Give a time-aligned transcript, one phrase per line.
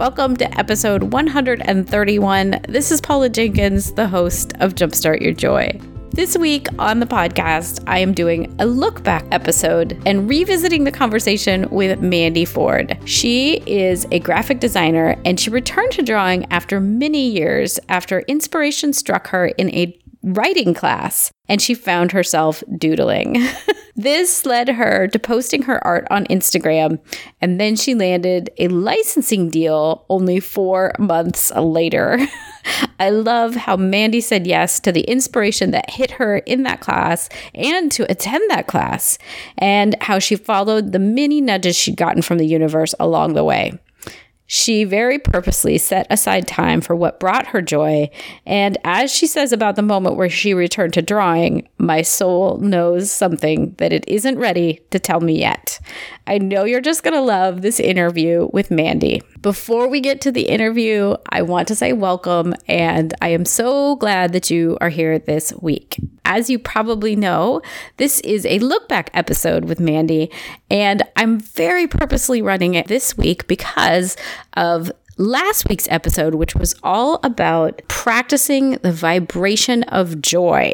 [0.00, 2.60] Welcome to episode 131.
[2.66, 5.78] This is Paula Jenkins, the host of Jumpstart Your Joy.
[6.12, 10.90] This week on the podcast, I am doing a look back episode and revisiting the
[10.90, 12.98] conversation with Mandy Ford.
[13.04, 18.94] She is a graphic designer and she returned to drawing after many years after inspiration
[18.94, 23.44] struck her in a writing class and she found herself doodling.
[23.96, 27.00] this led her to posting her art on Instagram,
[27.40, 32.18] and then she landed a licensing deal only four months later.
[33.00, 37.28] I love how Mandy said yes to the inspiration that hit her in that class
[37.54, 39.18] and to attend that class,
[39.58, 43.78] and how she followed the many nudges she'd gotten from the universe along the way.
[44.52, 48.10] She very purposely set aside time for what brought her joy.
[48.44, 53.12] And as she says about the moment where she returned to drawing, my soul knows
[53.12, 55.78] something that it isn't ready to tell me yet.
[56.26, 59.22] I know you're just going to love this interview with Mandy.
[59.40, 63.94] Before we get to the interview, I want to say welcome, and I am so
[63.96, 65.98] glad that you are here this week.
[66.24, 67.62] As you probably know,
[67.96, 70.30] this is a look back episode with Mandy,
[70.70, 74.16] and I'm very purposely running it this week because
[74.54, 80.72] of last week's episode, which was all about practicing the vibration of joy.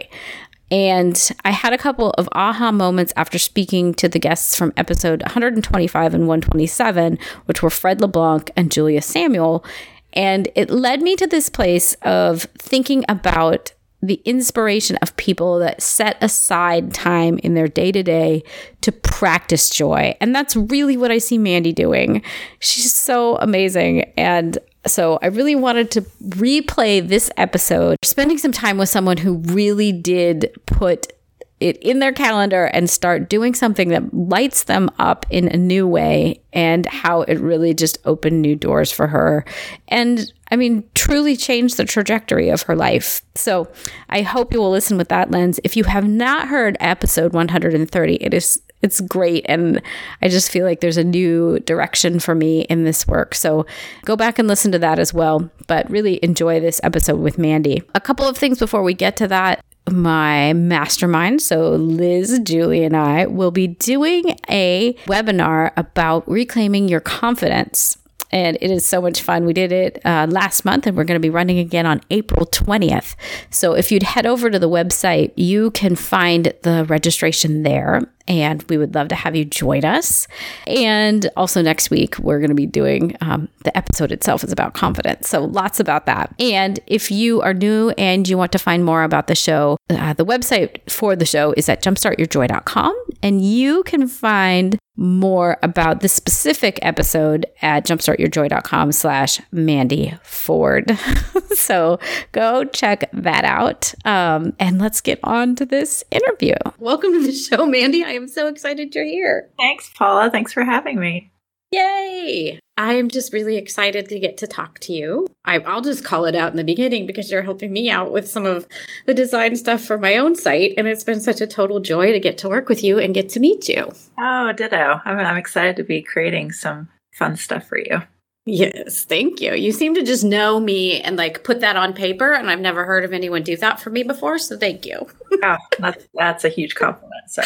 [0.71, 5.23] And I had a couple of aha moments after speaking to the guests from episode
[5.23, 9.65] 125 and 127, which were Fred LeBlanc and Julia Samuel.
[10.13, 13.73] And it led me to this place of thinking about
[14.03, 18.43] the inspiration of people that set aside time in their day to day
[18.83, 20.15] to practice joy.
[20.21, 22.23] And that's really what I see Mandy doing.
[22.61, 24.03] She's so amazing.
[24.17, 29.39] And so I really wanted to replay this episode, spending some time with someone who
[29.39, 31.13] really did put
[31.59, 35.87] it in their calendar and start doing something that lights them up in a new
[35.87, 39.45] way and how it really just opened new doors for her
[39.89, 43.23] and i mean truly changed the trajectory of her life.
[43.35, 43.69] So
[44.09, 45.61] i hope you will listen with that lens.
[45.65, 49.45] If you have not heard episode 130 it is it's great.
[49.49, 49.83] And
[50.23, 53.35] i just feel like there's a new direction for me in this work.
[53.35, 53.67] So
[54.05, 55.51] go back and listen to that as well.
[55.67, 57.83] But really enjoy this episode with mandy.
[57.95, 59.65] A couple of things before we get to that.
[59.89, 61.43] My mastermind.
[61.43, 67.97] So, Liz, Julie, and I will be doing a webinar about reclaiming your confidence.
[68.31, 69.47] And it is so much fun.
[69.47, 72.47] We did it uh, last month and we're going to be running again on April
[72.47, 73.15] 20th.
[73.51, 78.63] So, if you'd head over to the website, you can find the registration there and
[78.65, 80.27] we would love to have you join us.
[80.67, 84.75] And also next week, we're going to be doing um, the episode itself is about
[84.75, 85.29] confidence.
[85.29, 86.35] So lots about that.
[86.39, 90.13] And if you are new and you want to find more about the show, uh,
[90.13, 92.97] the website for the show is at jumpstartyourjoy.com.
[93.23, 100.99] And you can find more about this specific episode at jumpstartyourjoy.com slash Mandy Ford.
[101.55, 101.99] so
[102.33, 103.95] go check that out.
[104.05, 106.55] Um, and let's get on to this interview.
[106.79, 108.05] Welcome to the show, Mandy.
[108.05, 109.51] I am so excited you're here.
[109.59, 110.31] Thanks, Paula.
[110.31, 111.33] Thanks for having me.
[111.73, 112.59] Yay!
[112.79, 115.27] I am just really excited to get to talk to you.
[115.45, 118.29] I, will just call it out in the beginning because you're helping me out with
[118.29, 118.69] some of
[119.07, 120.75] the design stuff for my own site.
[120.77, 123.29] And it's been such a total joy to get to work with you and get
[123.31, 123.91] to meet you.
[124.19, 125.01] Oh, ditto.
[125.05, 128.03] I'm, I'm excited to be creating some fun stuff for you.
[128.49, 129.55] Yes, thank you.
[129.55, 132.85] You seem to just know me and like put that on paper, and I've never
[132.85, 134.39] heard of anyone do that for me before.
[134.39, 135.05] So thank you.
[135.43, 137.13] oh, that's that's a huge compliment.
[137.29, 137.43] So,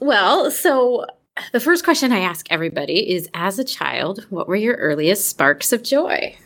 [0.00, 1.06] well, so
[1.50, 5.72] the first question I ask everybody is: As a child, what were your earliest sparks
[5.72, 6.36] of joy?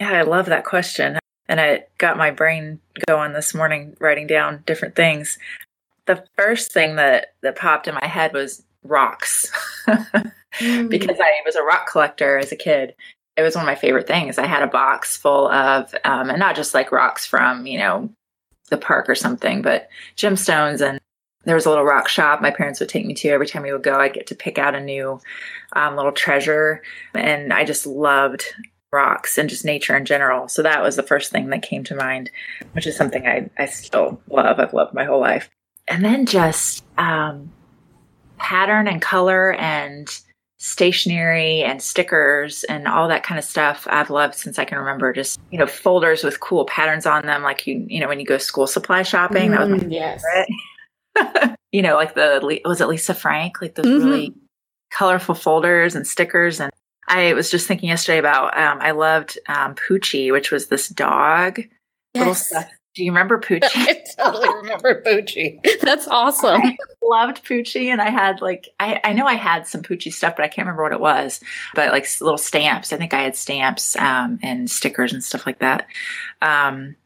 [0.00, 4.64] Yeah, I love that question, and I got my brain going this morning writing down
[4.66, 5.38] different things.
[6.06, 9.52] The first thing that that popped in my head was rocks.
[10.58, 10.88] mm.
[10.88, 12.94] because I was a rock collector as a kid.
[13.36, 14.38] It was one of my favorite things.
[14.38, 18.10] I had a box full of, um, and not just like rocks from, you know,
[18.68, 20.86] the park or something, but gemstones.
[20.86, 21.00] And
[21.44, 23.72] there was a little rock shop my parents would take me to every time we
[23.72, 23.98] would go.
[23.98, 25.20] I'd get to pick out a new
[25.74, 26.82] um, little treasure.
[27.14, 28.44] And I just loved
[28.92, 30.48] rocks and just nature in general.
[30.48, 32.30] So that was the first thing that came to mind,
[32.72, 34.58] which is something I, I still love.
[34.58, 35.48] I've loved my whole life.
[35.88, 37.52] And then just um,
[38.38, 40.08] pattern and color and
[40.62, 45.12] stationery and stickers and all that kind of stuff I've loved since I can remember.
[45.12, 48.26] Just you know, folders with cool patterns on them, like you you know when you
[48.26, 49.50] go school supply shopping.
[49.50, 50.22] Mm, that was my yes.
[51.16, 51.56] favorite.
[51.72, 54.04] you know, like the was it Lisa Frank, like those Mhm.
[54.04, 54.34] really
[54.90, 56.60] colorful folders and stickers.
[56.60, 56.70] And
[57.08, 61.60] I was just thinking yesterday about um, I loved um, Poochie, which was this dog
[62.14, 62.52] little Yes.
[62.90, 62.94] Stuff.
[62.94, 63.60] Do you remember Poochie?
[63.74, 65.60] I totally remember Poochie.
[65.80, 66.60] That's awesome.
[66.62, 70.36] I loved Poochie, and I had like I, I know I had some Poochie stuff,
[70.36, 71.40] but I can't remember what it was.
[71.74, 75.58] But like little stamps, I think I had stamps um, and stickers and stuff like
[75.60, 75.86] that.
[76.42, 76.96] Um,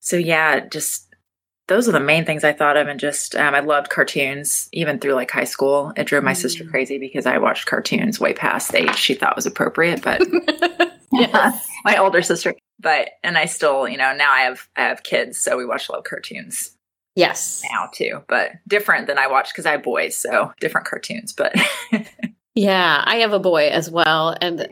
[0.00, 1.06] so yeah, just
[1.66, 4.98] those are the main things I thought of, and just um, I loved cartoons even
[4.98, 5.92] through like high school.
[5.96, 6.70] It drove my sister Mm.
[6.70, 10.22] crazy because I watched cartoons way past the age she thought was appropriate, but
[11.12, 11.68] yes.
[11.84, 12.54] my older sister.
[12.80, 15.88] But and I still, you know, now I have I have kids, so we watch
[15.88, 16.74] a lot of cartoons
[17.16, 17.62] Yes.
[17.72, 21.32] now too, but different than I watch because I have boys, so different cartoons.
[21.32, 21.54] But
[22.58, 24.66] Yeah, I have a boy as well, and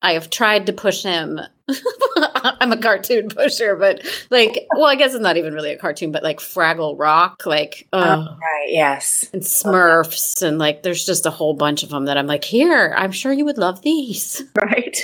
[0.00, 1.38] I have tried to push him.
[2.16, 6.12] I'm a cartoon pusher, but like, well, I guess it's not even really a cartoon,
[6.12, 11.26] but like Fraggle Rock, like, oh, uh, right, yes, and Smurfs, and like, there's just
[11.26, 14.42] a whole bunch of them that I'm like, here, I'm sure you would love these.
[14.56, 14.98] right.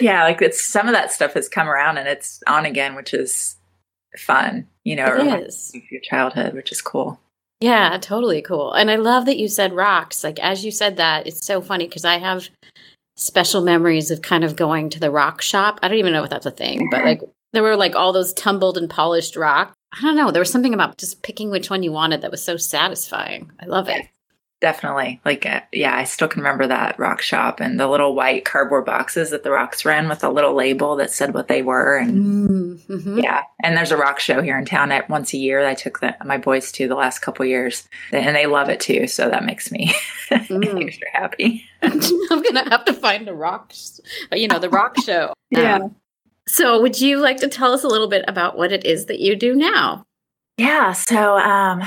[0.00, 3.14] Yeah, like it's some of that stuff has come around and it's on again, which
[3.14, 3.56] is
[4.18, 4.66] fun.
[4.84, 5.72] You know, It is.
[5.90, 7.20] your childhood, which is cool.
[7.60, 8.72] Yeah, totally cool.
[8.72, 10.22] And I love that you said rocks.
[10.22, 12.48] Like, as you said that, it's so funny because I have
[13.16, 15.78] special memories of kind of going to the rock shop.
[15.82, 18.34] I don't even know if that's a thing, but like, there were like all those
[18.34, 19.72] tumbled and polished rock.
[19.96, 20.30] I don't know.
[20.30, 23.50] There was something about just picking which one you wanted that was so satisfying.
[23.58, 24.06] I love it.
[24.62, 25.20] Definitely.
[25.24, 28.86] Like, uh, yeah, I still can remember that rock shop and the little white cardboard
[28.86, 31.96] boxes that the rocks were in with a little label that said what they were.
[31.98, 33.18] And Mm-hmm.
[33.18, 35.66] yeah, and there's a rock show here in town at once a year.
[35.66, 39.06] I took the, my boys to the last couple years, and they love it too.
[39.06, 39.92] So that makes me
[40.30, 40.86] Mm.
[40.86, 41.64] extra happy.
[41.82, 43.72] I'm gonna have to find a rock,
[44.32, 45.32] you know, the rock show.
[45.50, 45.76] Yeah.
[45.76, 45.96] Um,
[46.48, 49.20] so, would you like to tell us a little bit about what it is that
[49.20, 50.04] you do now?
[50.58, 50.92] Yeah.
[50.92, 51.82] So um,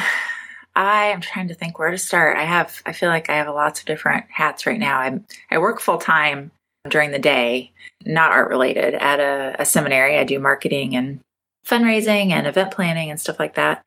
[0.75, 2.37] I am trying to think where to start.
[2.37, 4.99] I have, I feel like I have lots of different hats right now.
[4.99, 6.51] I'm, I work full time
[6.87, 7.71] during the day,
[8.05, 10.17] not art related, at a, a seminary.
[10.17, 11.19] I do marketing and
[11.65, 13.83] fundraising and event planning and stuff like that.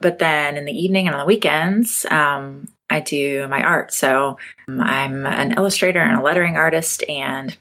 [0.00, 3.92] But then in the evening and on the weekends, um, I do my art.
[3.92, 4.36] So
[4.68, 7.56] um, I'm an illustrator and a lettering artist, and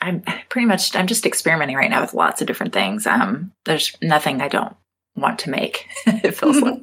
[0.00, 3.06] I'm pretty much I'm just experimenting right now with lots of different things.
[3.06, 4.74] Um, there's nothing I don't
[5.16, 5.88] want to make.
[6.06, 6.80] it feels like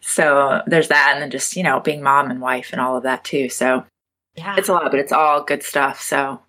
[0.00, 0.62] so.
[0.66, 3.24] There's that, and then just you know being mom and wife and all of that
[3.24, 3.48] too.
[3.48, 3.84] So
[4.36, 6.00] Yeah, it's a lot, but it's all good stuff.
[6.00, 6.40] So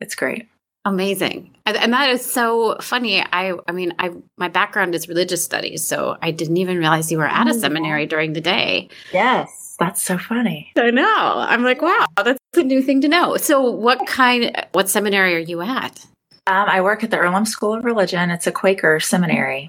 [0.00, 0.48] it's great.
[0.86, 3.20] amazing, and, and that is so funny.
[3.22, 7.18] I, I mean, I my background is religious studies, so I didn't even realize you
[7.18, 8.88] were at a Oh, seminary during the day.
[9.12, 10.72] Yes, that's so funny.
[10.76, 11.04] I know.
[11.36, 13.36] I'm like, wow, that's a new thing to know.
[13.36, 14.56] So, what kind?
[14.72, 16.06] What seminary are you at?
[16.46, 18.30] Um, I work at the Earlham School of Religion.
[18.30, 19.68] It's a Quaker seminary.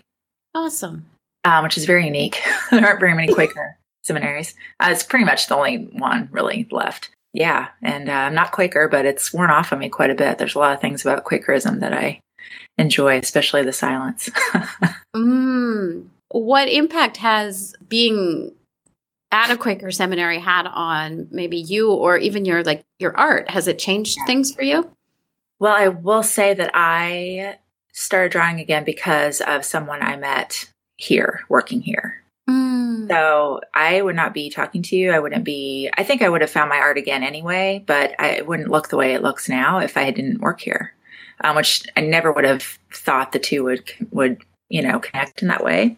[0.56, 1.06] Awesome.
[1.44, 2.42] Um, which is very unique.
[2.72, 4.56] there aren't very many Quaker seminaries.
[4.80, 7.10] Uh, it's pretty much the only one really left.
[7.34, 10.38] Yeah, and uh, I'm not Quaker, but it's worn off on me quite a bit.
[10.38, 12.20] There's a lot of things about Quakerism that I
[12.78, 14.30] enjoy, especially the silence.
[15.14, 16.08] Mm.
[16.30, 18.54] What impact has being
[19.30, 23.50] at a Quaker seminary had on maybe you or even your like your art?
[23.50, 24.90] Has it changed things for you?
[25.62, 27.60] well, I will say that I
[27.94, 30.72] started drawing again because of someone I met
[31.02, 32.22] here, working here.
[32.50, 33.08] Mm.
[33.10, 35.12] So I would not be talking to you.
[35.12, 35.90] I wouldn't be.
[35.98, 38.98] I think I would have found my art again anyway, but I wouldn't look the
[38.98, 40.94] way it looks now if I didn't work here.
[41.44, 45.48] Um, which I never would have thought the two would would you know connect in
[45.48, 45.98] that way.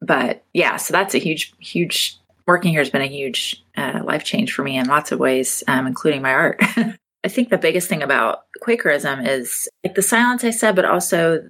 [0.00, 2.18] But yeah, so that's a huge huge.
[2.46, 5.64] Working here has been a huge uh, life change for me in lots of ways,
[5.66, 6.58] um, including my art.
[7.24, 11.48] I think the biggest thing about Quakerism is like the silence I said, but also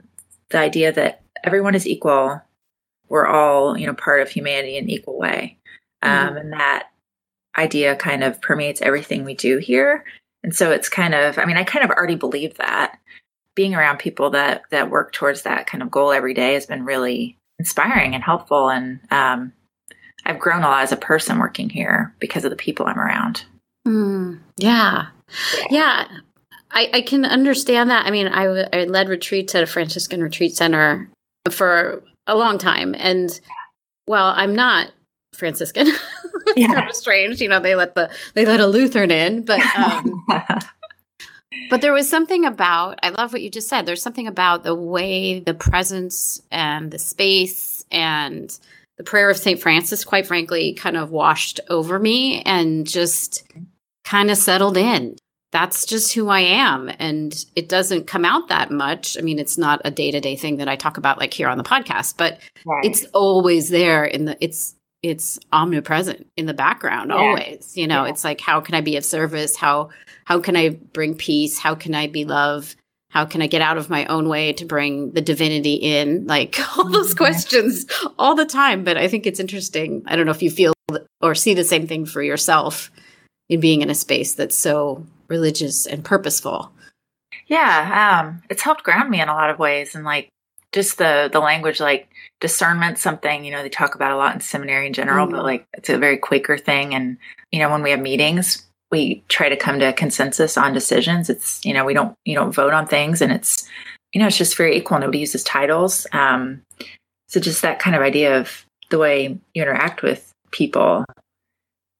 [0.50, 2.40] the idea that everyone is equal
[3.08, 5.56] we're all you know part of humanity in an equal way
[6.02, 6.88] um, and that
[7.56, 10.04] idea kind of permeates everything we do here
[10.42, 12.98] and so it's kind of i mean i kind of already believed that
[13.54, 16.84] being around people that that work towards that kind of goal every day has been
[16.84, 19.52] really inspiring and helpful and um,
[20.26, 23.44] i've grown a lot as a person working here because of the people i'm around
[23.86, 24.40] Mm.
[24.56, 25.08] Yeah.
[25.70, 26.06] Yeah.
[26.70, 28.06] I, I can understand that.
[28.06, 31.08] I mean, I, w- I led retreats at a Franciscan retreat center
[31.50, 32.94] for a long time.
[32.98, 33.38] And
[34.06, 34.90] well, I'm not
[35.34, 35.88] Franciscan.
[36.56, 36.68] Yeah.
[36.68, 37.40] kind of strange.
[37.40, 40.24] You know, they let the they let a Lutheran in, but um,
[41.70, 43.86] but there was something about I love what you just said.
[43.86, 48.56] There's something about the way the presence and the space and
[48.98, 49.60] the prayer of St.
[49.60, 53.42] Francis, quite frankly, kind of washed over me and just
[54.04, 55.16] kind of settled in.
[55.54, 56.90] That's just who I am.
[56.98, 59.16] And it doesn't come out that much.
[59.16, 61.48] I mean, it's not a day to day thing that I talk about like here
[61.48, 62.84] on the podcast, but right.
[62.84, 67.16] it's always there in the, it's, it's omnipresent in the background yeah.
[67.16, 68.10] always you know yeah.
[68.10, 69.90] it's like how can i be of service how
[70.24, 72.74] how can i bring peace how can i be love
[73.10, 76.58] how can i get out of my own way to bring the divinity in like
[76.78, 77.18] all those mm-hmm.
[77.18, 77.84] questions
[78.18, 80.72] all the time but i think it's interesting i don't know if you feel
[81.20, 82.90] or see the same thing for yourself
[83.50, 86.70] in being in a space that's so religious and purposeful
[87.48, 90.28] yeah um it's helped ground me in a lot of ways and like
[90.72, 92.08] just the the language like
[92.40, 95.36] discernment something you know they talk about a lot in seminary in general mm-hmm.
[95.36, 97.16] but like it's a very quaker thing and
[97.50, 101.28] you know when we have meetings we try to come to a consensus on decisions
[101.28, 103.68] it's you know we don't you don't vote on things and it's
[104.12, 106.62] you know it's just very equal nobody uses titles um
[107.28, 111.04] so just that kind of idea of the way you interact with people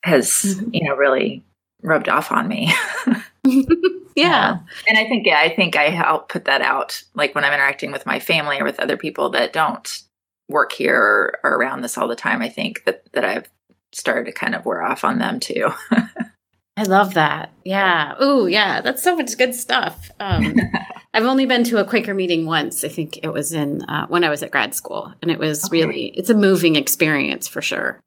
[0.04, 0.70] has mm-hmm.
[0.72, 1.42] you know really
[1.82, 2.72] rubbed off on me
[4.16, 4.58] yeah.
[4.88, 7.92] And I think, yeah, I think I help put that out, like when I'm interacting
[7.92, 10.02] with my family or with other people that don't
[10.48, 12.42] work here or, or around this all the time.
[12.42, 13.50] I think that that I've
[13.92, 15.72] started to kind of wear off on them too.
[16.76, 17.52] I love that.
[17.64, 18.14] Yeah.
[18.18, 18.80] Oh, yeah.
[18.80, 20.10] That's so much good stuff.
[20.18, 20.56] Um,
[21.14, 22.82] I've only been to a Quaker meeting once.
[22.82, 25.64] I think it was in uh, when I was at grad school, and it was
[25.66, 25.78] okay.
[25.78, 28.00] really it's a moving experience for sure.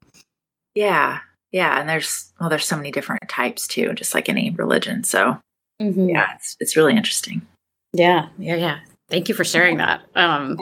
[0.75, 1.19] Yeah,
[1.51, 1.79] yeah.
[1.79, 5.03] And there's well, there's so many different types too, just like any religion.
[5.03, 5.39] So
[5.81, 6.09] Mm-hmm.
[6.09, 7.45] Yeah, it's it's really interesting.
[7.93, 8.79] Yeah, yeah, yeah.
[9.09, 10.01] Thank you for sharing that.
[10.15, 10.57] Um,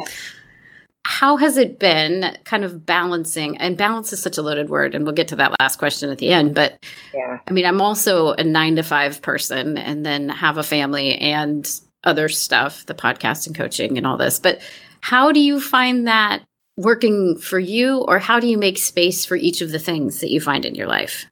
[1.07, 5.05] how has it been kind of balancing and balance is such a loaded word and
[5.05, 8.31] we'll get to that last question at the end but yeah i mean i'm also
[8.33, 13.45] a nine to five person and then have a family and other stuff the podcast
[13.45, 14.59] and coaching and all this but
[15.01, 16.41] how do you find that
[16.77, 20.31] working for you or how do you make space for each of the things that
[20.31, 21.25] you find in your life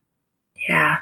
[0.69, 0.99] yeah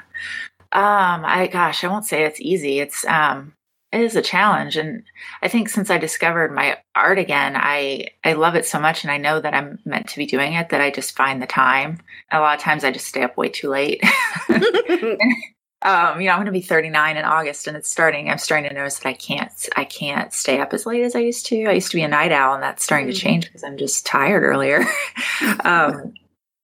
[0.72, 2.80] um, I gosh, I won't say it's easy.
[2.80, 3.52] It's um
[3.92, 5.02] it is a challenge and
[5.42, 9.10] I think since I discovered my art again, I I love it so much and
[9.10, 11.98] I know that I'm meant to be doing it that I just find the time.
[12.30, 14.02] A lot of times I just stay up way too late.
[15.84, 18.68] um, you know, I'm going to be 39 in August and it's starting I'm starting
[18.68, 21.66] to notice that I can't I can't stay up as late as I used to.
[21.66, 23.14] I used to be a night owl and that's starting mm-hmm.
[23.14, 24.84] to change because I'm just tired earlier.
[25.64, 26.14] um,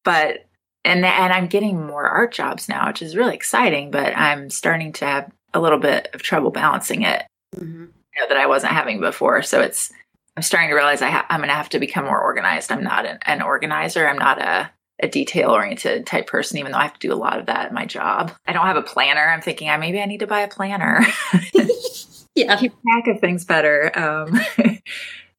[0.05, 0.47] but
[0.85, 3.91] and and I'm getting more art jobs now, which is really exciting.
[3.91, 7.25] But I'm starting to have a little bit of trouble balancing it
[7.57, 7.85] mm-hmm.
[7.85, 9.43] you know, that I wasn't having before.
[9.43, 9.93] So it's
[10.37, 12.71] I'm starting to realize I ha- I'm going to have to become more organized.
[12.71, 14.07] I'm not an, an organizer.
[14.07, 17.17] I'm not a a detail oriented type person, even though I have to do a
[17.17, 18.33] lot of that in my job.
[18.47, 19.29] I don't have a planner.
[19.29, 21.07] I'm thinking, I maybe I need to buy a planner.
[22.35, 23.97] yeah, keep track of things better.
[23.99, 24.41] Um,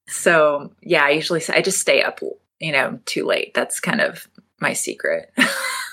[0.07, 2.19] so yeah, I usually I just stay up,
[2.59, 3.53] you know, too late.
[3.53, 4.27] That's kind of
[4.61, 5.31] my secret.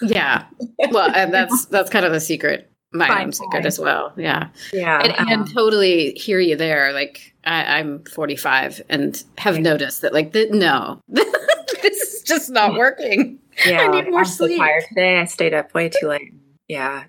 [0.02, 0.44] yeah.
[0.90, 2.70] Well, and that's that's kind of the secret.
[2.92, 4.12] My own secret as well.
[4.16, 4.48] Yeah.
[4.72, 5.02] Yeah.
[5.02, 6.92] And, um, and totally hear you there.
[6.92, 11.00] Like I, am 45 and have noticed that like the, no,
[12.26, 13.38] just not working.
[13.64, 13.80] Yeah.
[13.80, 14.58] I need more I'm sleep.
[14.58, 15.18] So tired today.
[15.18, 16.34] I stayed up way too late.
[16.68, 17.04] Yeah.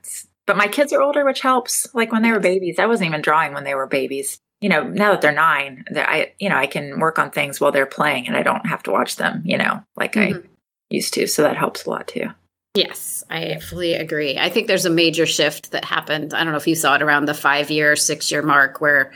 [0.46, 1.94] but my kids are older, which helps.
[1.94, 4.40] Like when they were babies, I wasn't even drawing when they were babies.
[4.62, 7.60] You know, now that they're nine, that I, you know, I can work on things
[7.60, 10.38] while they're playing and I don't have to watch them, you know, like mm-hmm.
[10.38, 10.50] I
[10.90, 11.28] used to.
[11.28, 12.30] So that helps a lot too.
[12.74, 14.38] Yes, I fully agree.
[14.38, 16.34] I think there's a major shift that happened.
[16.34, 19.12] I don't know if you saw it around the five year, six year mark where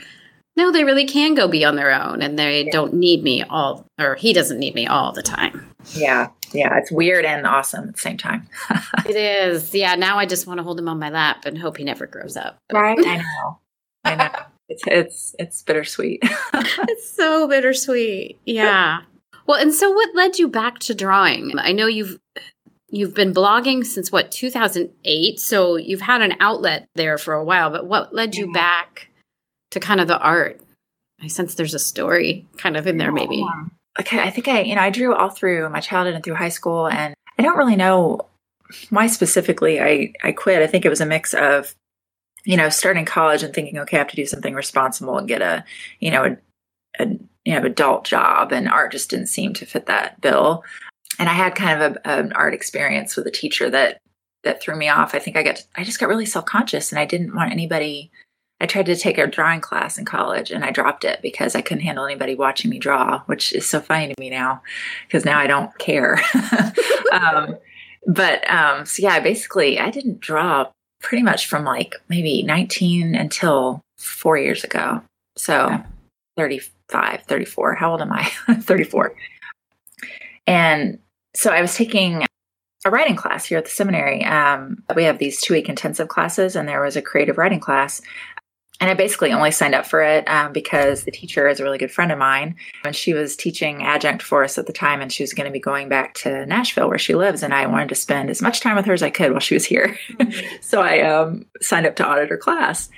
[0.56, 2.72] no, they really can go be on their own and they yeah.
[2.72, 5.66] don't need me all, or he doesn't need me all the time.
[5.94, 6.28] Yeah.
[6.52, 6.76] Yeah.
[6.76, 8.48] It's weird and awesome at the same time.
[9.06, 9.74] it is.
[9.74, 9.94] Yeah.
[9.94, 12.36] Now I just want to hold him on my lap and hope he never grows
[12.36, 12.58] up.
[12.72, 12.98] Right.
[12.98, 13.58] I know.
[14.04, 14.30] I know.
[14.68, 16.20] It's, it's, it's bittersweet.
[16.54, 18.38] it's so bittersweet.
[18.44, 19.00] Yeah.
[19.46, 21.52] Well, and so what led you back to drawing?
[21.58, 22.18] I know you've
[22.88, 27.70] you've been blogging since what 2008, so you've had an outlet there for a while,
[27.70, 28.52] but what led you mm-hmm.
[28.52, 29.08] back
[29.72, 30.60] to kind of the art?
[31.20, 33.44] I sense there's a story kind of in there maybe.
[34.00, 36.48] Okay, I think I, you know, I drew all through my childhood and through high
[36.48, 38.20] school and I don't really know
[38.90, 40.62] why specifically I I quit.
[40.62, 41.74] I think it was a mix of
[42.44, 45.42] you know, starting college and thinking, okay, I have to do something responsible and get
[45.42, 45.64] a,
[46.00, 46.36] you know, a,
[46.98, 47.06] a
[47.44, 50.64] you know adult job and art just didn't seem to fit that bill
[51.18, 53.98] and i had kind of a, an art experience with a teacher that
[54.44, 57.04] that threw me off i think i got i just got really self-conscious and i
[57.04, 58.10] didn't want anybody
[58.62, 61.60] i tried to take a drawing class in college and i dropped it because i
[61.60, 64.62] couldn't handle anybody watching me draw which is so funny to me now
[65.06, 66.18] because now i don't care
[67.12, 67.56] um,
[68.06, 70.66] but um, so yeah basically i didn't draw
[71.00, 75.02] pretty much from like maybe 19 until four years ago
[75.36, 75.82] so
[76.36, 76.60] 30
[76.92, 77.74] 35, 34.
[77.74, 78.24] How old am I?
[78.60, 79.14] 34.
[80.46, 80.98] And
[81.34, 82.24] so I was taking
[82.84, 84.24] a writing class here at the seminary.
[84.24, 88.02] Um, we have these two week intensive classes, and there was a creative writing class.
[88.82, 91.78] And I basically only signed up for it um, because the teacher is a really
[91.78, 92.56] good friend of mine.
[92.84, 95.52] And she was teaching adjunct for us at the time, and she was going to
[95.52, 97.44] be going back to Nashville where she lives.
[97.44, 99.54] And I wanted to spend as much time with her as I could while she
[99.54, 99.96] was here.
[100.60, 102.90] so I um, signed up to audit her class.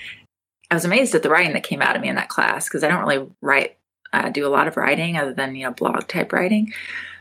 [0.70, 2.82] I was amazed at the writing that came out of me in that class because
[2.82, 3.76] I don't really write,
[4.14, 6.72] uh, do a lot of writing other than, you know, blog type writing.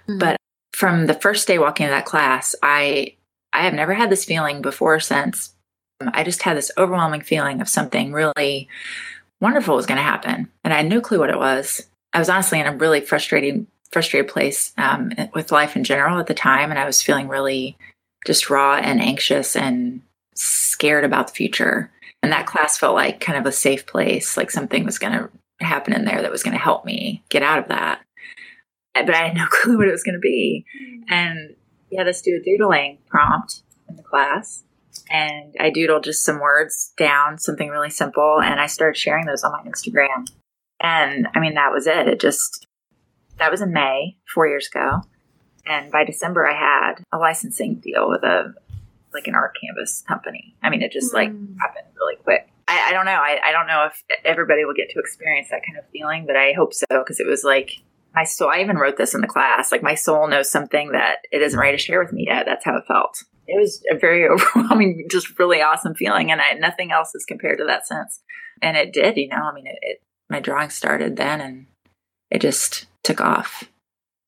[0.08, 0.20] Mm-hmm.
[0.20, 0.38] But
[0.72, 3.18] from the first day walking into that class, I
[3.52, 5.53] I have never had this feeling before or since.
[6.14, 8.68] I just had this overwhelming feeling of something really
[9.40, 11.88] wonderful was going to happen, and I had no clue what it was.
[12.14, 16.28] I was honestly in a really frustrating frustrated place um, with life in general at
[16.28, 17.78] the time, and I was feeling really
[18.26, 20.02] just raw and anxious and
[20.34, 21.92] scared about the future.
[22.24, 25.30] And that class felt like kind of a safe place, like something was going to
[25.60, 28.02] happen in there that was going to help me get out of that
[28.94, 30.66] but I had no clue what it was going to be.
[30.82, 31.14] Mm-hmm.
[31.14, 31.56] And
[31.90, 34.64] we had us do a doodling prompt in the class.
[35.10, 38.40] And I doodled just some words down, something really simple.
[38.42, 40.28] And I started sharing those on my Instagram.
[40.80, 42.08] And I mean, that was it.
[42.08, 42.66] It just,
[43.38, 45.02] that was in May, four years ago.
[45.66, 48.54] And by December, I had a licensing deal with a,
[49.14, 50.56] like an art canvas company.
[50.62, 51.56] I mean, it just like mm.
[51.60, 52.50] happened really quick.
[52.68, 53.12] I, I don't know.
[53.12, 56.36] I, I don't know if everybody will get to experience that kind of feeling, but
[56.36, 57.72] I hope so because it was like
[58.16, 61.20] my soul, I even wrote this in the class, like my soul knows something that
[61.32, 62.46] it isn't ready to share with me yet.
[62.46, 63.24] That's how it felt.
[63.48, 66.32] It was a very overwhelming, just really awesome feeling.
[66.32, 68.22] And I, nothing else is compared to that sense.
[68.62, 71.66] And it did, you know, I mean, it, it, my drawing started then and
[72.32, 73.70] it just took off.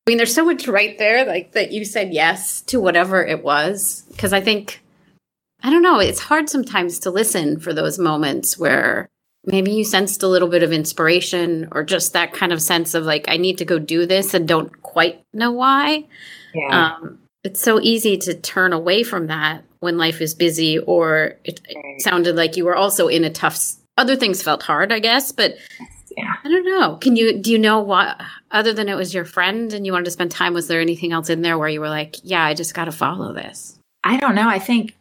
[0.06, 3.42] I mean, there's so much right there, like that you said yes to whatever it
[3.42, 4.04] was.
[4.18, 4.82] Cause I think,
[5.62, 9.08] I don't know, it's hard sometimes to listen for those moments where
[9.44, 13.04] maybe you sensed a little bit of inspiration or just that kind of sense of
[13.04, 16.04] like i need to go do this and don't quite know why
[16.56, 16.96] yeah.
[16.96, 21.60] Um, it's so easy to turn away from that when life is busy or it,
[21.68, 23.58] it, sounded like you were also in a tough
[23.96, 25.56] other things felt hard i guess but
[26.16, 29.24] yeah i don't know can you do you know what other than it was your
[29.24, 31.80] friend and you wanted to spend time was there anything else in there where you
[31.80, 34.94] were like yeah i just got to follow this i don't know i think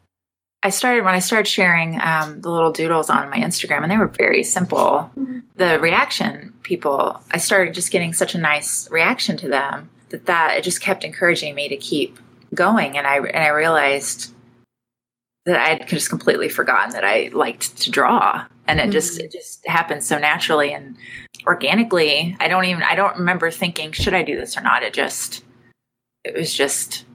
[0.64, 3.98] I started when I started sharing um, the little doodles on my Instagram, and they
[3.98, 5.12] were very simple.
[5.16, 5.42] Mm-hmm.
[5.58, 10.58] The reaction people, I started just getting such a nice reaction to them that that
[10.58, 12.18] it just kept encouraging me to keep
[12.54, 12.98] going.
[12.98, 14.34] And I and I realized
[15.46, 18.92] that I had just completely forgotten that I liked to draw, and it mm-hmm.
[18.92, 20.98] just it just happened so naturally and
[21.46, 22.36] organically.
[22.40, 24.84] I don't even I don't remember thinking should I do this or not.
[24.84, 25.44] It just
[26.24, 27.06] it was just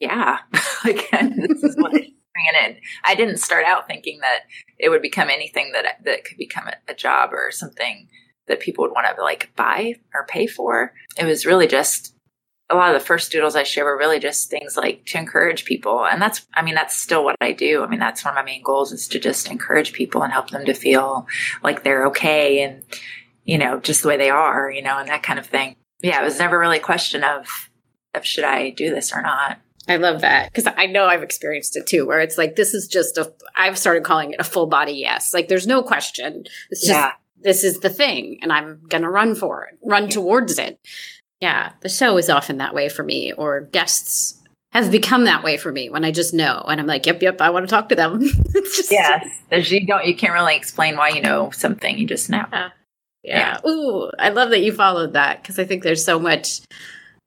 [0.00, 0.38] yeah,
[0.84, 2.12] again, this is what I
[2.54, 4.40] and I didn't start out thinking that
[4.78, 8.08] it would become anything that that could become a, a job or something
[8.46, 10.92] that people would want to like buy or pay for.
[11.18, 12.14] It was really just
[12.68, 15.64] a lot of the first doodles I share were really just things like to encourage
[15.64, 16.04] people.
[16.04, 17.84] And that's, I mean, that's still what I do.
[17.84, 20.50] I mean, that's one of my main goals is to just encourage people and help
[20.50, 21.26] them to feel
[21.62, 22.82] like they're okay and,
[23.44, 25.76] you know, just the way they are, you know, and that kind of thing.
[26.00, 27.46] Yeah, it was never really a question of,
[28.14, 29.60] of should I do this or not.
[29.88, 32.88] I love that because I know I've experienced it too, where it's like this is
[32.88, 33.32] just a.
[33.54, 35.32] I've started calling it a full body yes.
[35.32, 36.44] Like there's no question.
[36.70, 37.12] It's just yeah.
[37.40, 40.80] this is the thing, and I'm gonna run for it, run towards it.
[41.40, 45.56] Yeah, the show is often that way for me, or guests have become that way
[45.56, 47.88] for me when I just know, and I'm like, yep, yep, I want to talk
[47.90, 48.20] to them.
[48.52, 52.30] just yes, there's you don't you can't really explain why you know something, you just
[52.30, 52.44] know.
[52.52, 52.70] Yeah.
[53.22, 53.58] Yeah.
[53.64, 53.70] yeah.
[53.70, 56.60] Ooh, I love that you followed that because I think there's so much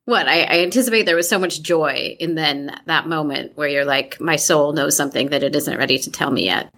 [0.10, 3.86] what I, I, anticipate there was so much joy in then that moment where you're
[3.86, 6.74] like my soul knows something that it isn't ready to tell me yet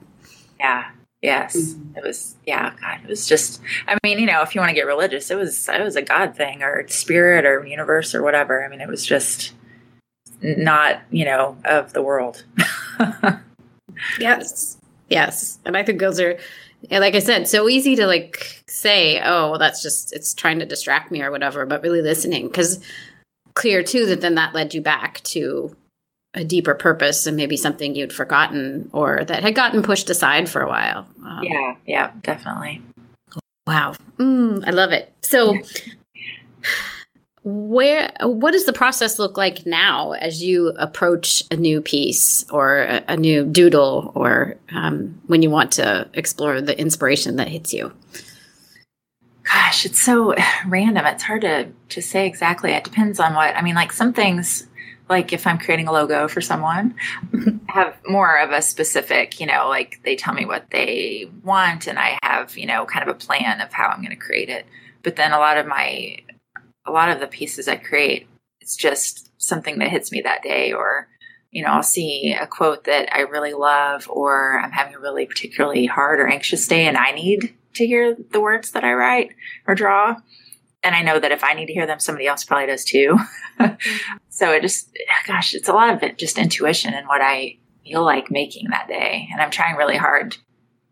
[0.59, 0.91] yeah
[1.21, 1.97] yes mm-hmm.
[1.97, 4.75] it was yeah god it was just i mean you know if you want to
[4.75, 8.65] get religious it was it was a god thing or spirit or universe or whatever
[8.65, 9.53] i mean it was just
[10.41, 12.43] not you know of the world
[14.19, 14.77] yes
[15.09, 16.37] yes and i think those are
[16.89, 20.65] like I said, so easy to like say, oh, well, that's just, it's trying to
[20.65, 22.49] distract me or whatever, but really listening.
[22.49, 22.83] Cause
[23.53, 25.75] clear too that then that led you back to
[26.33, 30.61] a deeper purpose and maybe something you'd forgotten or that had gotten pushed aside for
[30.61, 31.07] a while.
[31.25, 32.81] Um, yeah, yeah, definitely.
[33.67, 33.95] Wow.
[34.17, 35.13] Mm, I love it.
[35.21, 35.57] So,
[37.43, 42.83] where what does the process look like now as you approach a new piece or
[42.83, 47.73] a, a new doodle or um, when you want to explore the inspiration that hits
[47.73, 47.91] you?
[49.43, 50.35] gosh, it's so
[50.67, 51.05] random.
[51.05, 52.71] It's hard to to say exactly.
[52.71, 53.55] It depends on what.
[53.55, 54.67] I mean, like some things
[55.11, 56.95] like if I'm creating a logo for someone,
[57.31, 57.57] mm-hmm.
[57.67, 61.99] have more of a specific, you know, like they tell me what they want and
[61.99, 64.65] I have, you know, kind of a plan of how I'm going to create it.
[65.03, 66.17] But then a lot of my
[66.87, 68.27] a lot of the pieces I create
[68.59, 71.07] it's just something that hits me that day or
[71.51, 75.25] you know, I'll see a quote that I really love, or I'm having a really
[75.25, 79.31] particularly hard or anxious day, and I need to hear the words that I write
[79.67, 80.15] or draw.
[80.81, 83.19] And I know that if I need to hear them, somebody else probably does too.
[84.41, 84.89] so it just,
[85.27, 88.87] gosh, it's a lot of it just intuition and what I feel like making that
[88.87, 89.29] day.
[89.31, 90.35] And I'm trying really hard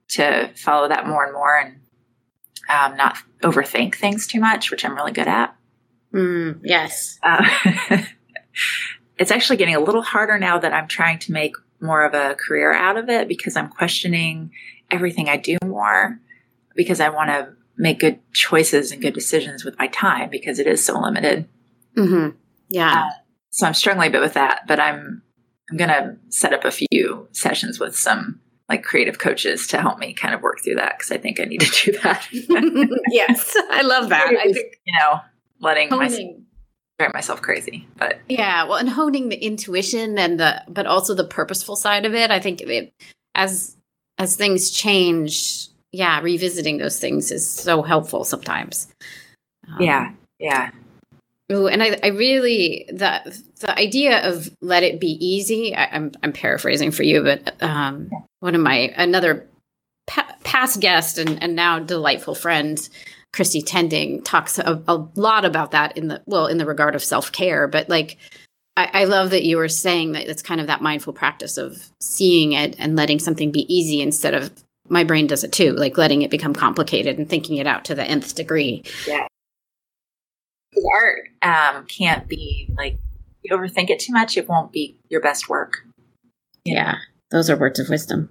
[0.09, 1.79] to follow that more and more and
[2.69, 5.55] um, not overthink things too much, which I'm really good at.
[6.13, 7.17] Mm, yes.
[7.23, 7.43] Uh,
[9.17, 12.35] it's actually getting a little harder now that I'm trying to make more of a
[12.35, 14.51] career out of it because I'm questioning
[14.91, 16.19] everything I do more
[16.75, 20.67] because I want to make good choices and good decisions with my time because it
[20.67, 21.49] is so limited.
[21.97, 22.37] Mm-hmm.
[22.69, 23.05] Yeah.
[23.05, 23.09] Uh,
[23.51, 25.23] so I'm struggling a bit with that, but I'm
[25.69, 29.99] I'm going to set up a few sessions with some like creative coaches to help
[29.99, 32.27] me kind of work through that because I think I need to do that.
[33.11, 34.27] yes, I love that.
[34.27, 35.19] I think you know,
[35.59, 36.07] letting my
[36.99, 37.87] drive myself crazy.
[37.97, 42.13] But yeah, well, and honing the intuition and the, but also the purposeful side of
[42.13, 42.29] it.
[42.29, 42.93] I think it,
[43.33, 43.75] as
[44.19, 48.87] as things change, yeah, revisiting those things is so helpful sometimes.
[49.67, 50.71] Um, yeah, yeah.
[51.49, 55.73] And I, I really the the idea of let it be easy.
[55.75, 59.47] I, am I'm, I'm paraphrasing for you, but um, one of my another
[60.07, 62.87] pa- past guest and and now delightful friend
[63.31, 67.03] Christy Tending talks a, a, lot about that in the well in the regard of
[67.03, 68.17] self care, but like
[68.75, 71.89] I, I, love that you were saying that it's kind of that mindful practice of
[71.99, 74.51] seeing it and letting something be easy instead of
[74.87, 77.95] my brain does it too, like letting it become complicated and thinking it out to
[77.95, 78.83] the nth degree.
[79.07, 79.27] Yeah,
[80.93, 82.99] art um, can't be like
[83.41, 85.73] you overthink it too much; it won't be your best work.
[86.65, 86.95] Yeah,
[87.31, 88.29] those are words of wisdom.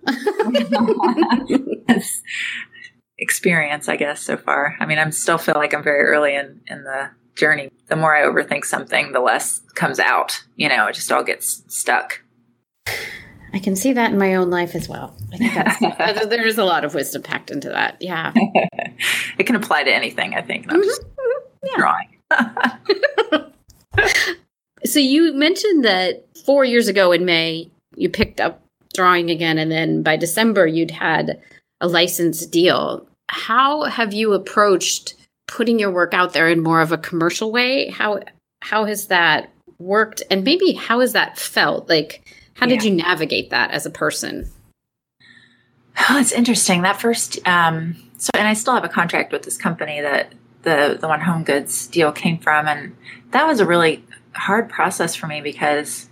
[3.18, 4.76] experience, I guess, so far.
[4.80, 7.70] I mean, I'm still feel like I'm very early in, in the journey.
[7.86, 10.44] The more I overthink something, the less comes out.
[10.56, 12.22] You know, it just all gets stuck.
[13.52, 15.16] I can see that in my own life as well.
[15.32, 17.96] I think that's, there's a lot of wisdom packed into that.
[18.00, 18.32] Yeah.
[19.38, 20.82] it can apply to anything, I think, mm-hmm.
[20.82, 21.80] just mm-hmm.
[21.80, 22.17] drawing.
[24.84, 28.62] so you mentioned that four years ago in May, you picked up
[28.94, 31.40] drawing again, and then by December, you'd had
[31.80, 33.06] a license deal.
[33.28, 35.14] How have you approached
[35.46, 37.90] putting your work out there in more of a commercial way?
[37.90, 38.20] How
[38.60, 41.88] how has that worked and maybe how has that felt?
[41.88, 42.76] Like how yeah.
[42.76, 44.50] did you navigate that as a person?
[46.08, 46.82] Oh, it's interesting.
[46.82, 50.98] That first um so and I still have a contract with this company that the
[51.00, 52.96] the one home goods deal came from and
[53.30, 56.08] that was a really hard process for me because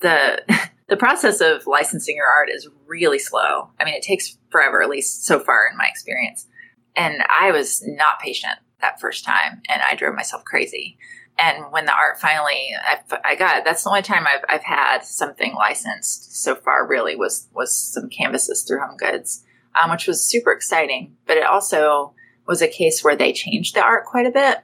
[0.00, 0.42] the
[0.88, 3.70] the process of licensing your art is really slow.
[3.80, 6.46] I mean, it takes forever, at least so far in my experience.
[6.94, 10.98] And I was not patient that first time, and I drove myself crazy.
[11.36, 15.00] And when the art finally, I, I got that's the only time I've, I've had
[15.04, 16.86] something licensed so far.
[16.86, 19.42] Really was was some canvases through Home Goods,
[19.82, 21.16] um, which was super exciting.
[21.26, 22.14] But it also
[22.46, 24.58] was a case where they changed the art quite a bit,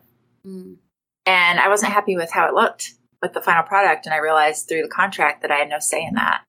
[0.46, 0.76] mm.
[1.26, 4.06] and I wasn't happy with how it looked with the final product.
[4.06, 6.42] And I realized through the contract that I had no say in that.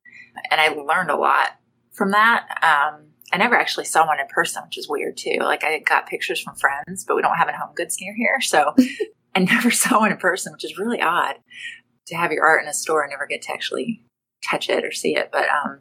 [0.50, 1.50] And I learned a lot
[1.92, 2.46] from that.
[2.62, 5.38] Um, I never actually saw one in person, which is weird too.
[5.40, 8.42] Like I got pictures from friends, but we don't have a home goods near here.
[8.42, 8.74] So
[9.36, 11.36] I never saw one in person, which is really odd
[12.08, 14.04] to have your art in a store and never get to actually
[14.44, 15.30] touch it or see it.
[15.32, 15.80] But, um,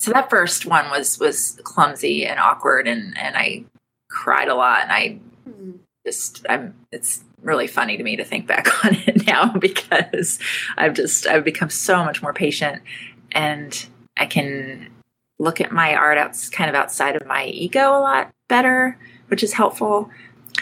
[0.00, 3.64] so that first one was, was clumsy and awkward and, and I
[4.08, 5.18] cried a lot and I
[5.48, 5.72] mm-hmm.
[6.04, 10.38] just, I'm, it's really funny to me to think back on it now because
[10.76, 12.82] I've just I've become so much more patient
[13.32, 14.90] and I can
[15.38, 19.42] look at my art out kind of outside of my ego a lot better, which
[19.42, 20.10] is helpful.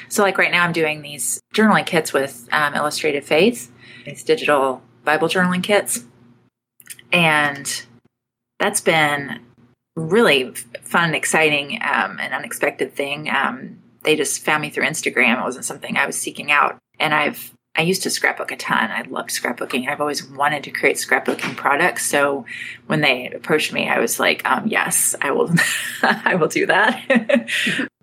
[0.09, 3.73] So like right now I'm doing these journaling kits with um, Illustrated Faith,
[4.05, 6.05] these digital Bible journaling kits.
[7.13, 7.85] And
[8.59, 9.41] that's been
[9.97, 13.29] really fun exciting um, and unexpected thing.
[13.31, 15.41] Um, they just found me through Instagram.
[15.41, 16.79] It wasn't something I was seeking out.
[17.01, 18.91] And I've I used to scrapbook a ton.
[18.91, 19.87] I loved scrapbooking.
[19.87, 22.07] I've always wanted to create scrapbooking products.
[22.07, 22.47] So
[22.87, 25.53] when they approached me, I was like, um, yes, I will
[26.03, 27.49] I will do that.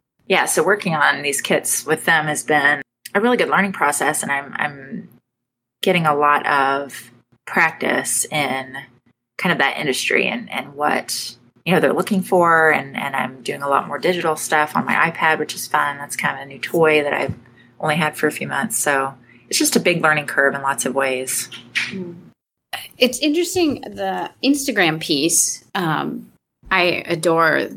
[0.27, 2.81] yeah, so working on these kits with them has been
[3.15, 5.09] a really good learning process and I'm I'm
[5.81, 7.11] getting a lot of
[7.45, 8.77] practice in
[9.37, 13.41] kind of that industry and, and what you know they're looking for and and I'm
[13.41, 16.43] doing a lot more digital stuff on my iPad which is fun that's kind of
[16.43, 17.35] a new toy that I've
[17.79, 19.15] only had for a few months so
[19.49, 21.49] it's just a big learning curve in lots of ways
[22.97, 26.31] it's interesting the Instagram piece um,
[26.71, 27.67] I adore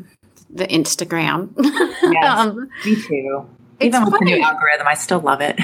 [0.51, 3.46] the Instagram yes, um, me too
[3.81, 4.33] even with funny.
[4.33, 5.59] the new algorithm I still love it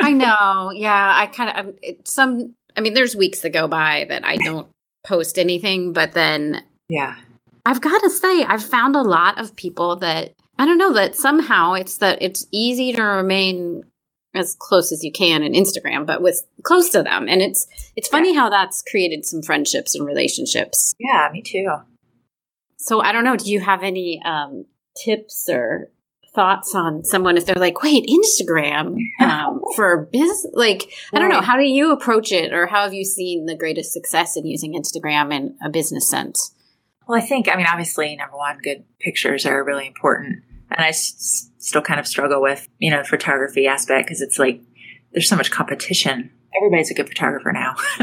[0.00, 0.72] I know.
[0.74, 2.54] Yeah, I kind of some.
[2.76, 4.68] I mean, there's weeks that go by that I don't
[5.04, 7.16] post anything, but then yeah,
[7.64, 11.14] I've got to say, I've found a lot of people that I don't know that
[11.14, 13.84] somehow it's that it's easy to remain
[14.34, 17.28] as close as you can in Instagram, but with close to them.
[17.28, 18.40] And it's it's funny yeah.
[18.40, 20.94] how that's created some friendships and relationships.
[20.98, 21.68] Yeah, me too.
[22.78, 23.36] So I don't know.
[23.36, 24.66] Do you have any um,
[25.04, 25.88] tips or
[26.34, 30.46] thoughts on someone if they're like, wait, Instagram um, for business?
[30.52, 31.42] Like, I don't know.
[31.42, 34.74] How do you approach it, or how have you seen the greatest success in using
[34.74, 36.54] Instagram in a business sense?
[37.12, 40.42] Well, I think, I mean, obviously, number one, good pictures are really important.
[40.70, 44.38] And I s- still kind of struggle with, you know, the photography aspect because it's
[44.38, 44.62] like
[45.12, 46.30] there's so much competition.
[46.56, 47.74] Everybody's a good photographer now.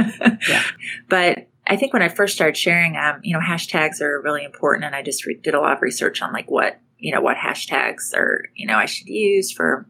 [0.47, 0.63] yeah.
[1.07, 4.85] But I think when I first started sharing, um, you know, hashtags are really important.
[4.85, 7.35] And I just re- did a lot of research on like what, you know, what
[7.35, 9.87] hashtags are, you know, I should use for,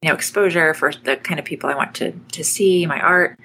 [0.00, 3.38] you know, exposure for the kind of people I want to, to see my art.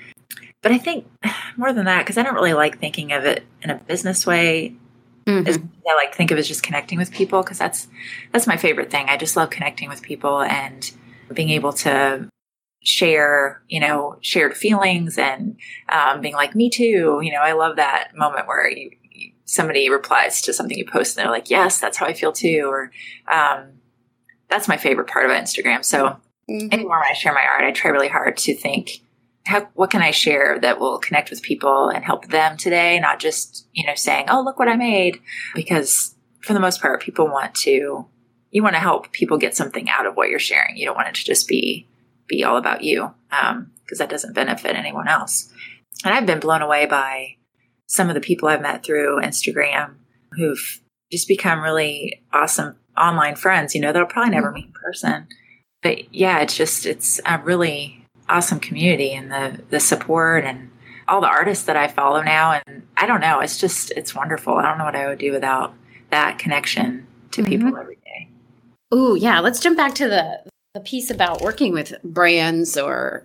[0.61, 1.07] But I think
[1.57, 4.77] more than that, because I don't really like thinking of it in a business way.
[5.25, 5.65] Mm-hmm.
[5.87, 7.87] I like think of as just connecting with people because that's
[8.31, 9.07] that's my favorite thing.
[9.09, 10.91] I just love connecting with people and
[11.33, 12.29] being able to
[12.83, 15.57] share, you know, shared feelings and
[15.89, 17.21] um, being like, me too.
[17.23, 21.17] You know, I love that moment where you, you, somebody replies to something you post
[21.17, 22.65] and they're like, yes, that's how I feel too.
[22.67, 22.91] Or
[23.31, 23.79] um,
[24.49, 25.83] that's my favorite part of Instagram.
[25.85, 26.17] So
[26.49, 26.67] mm-hmm.
[26.71, 29.01] anymore when I share my art, I try really hard to think
[29.45, 32.99] how, what can I share that will connect with people and help them today?
[32.99, 35.19] Not just, you know, saying, oh, look what I made.
[35.53, 38.05] Because for the most part, people want to,
[38.51, 40.77] you want to help people get something out of what you're sharing.
[40.77, 41.87] You don't want it to just be,
[42.27, 43.13] be all about you.
[43.31, 45.51] Um, cause that doesn't benefit anyone else.
[46.05, 47.35] And I've been blown away by
[47.87, 49.95] some of the people I've met through Instagram
[50.33, 54.55] who've just become really awesome online friends, you know, they'll probably never mm-hmm.
[54.55, 55.27] meet in person.
[55.81, 58.02] But yeah, it's just, it's a really,
[58.33, 60.69] awesome community and the the support and
[61.07, 64.55] all the artists that I follow now and I don't know it's just it's wonderful
[64.55, 65.73] I don't know what I would do without
[66.09, 67.51] that connection to mm-hmm.
[67.51, 68.29] people every day.
[68.91, 70.39] Oh yeah, let's jump back to the
[70.73, 73.23] the piece about working with brands or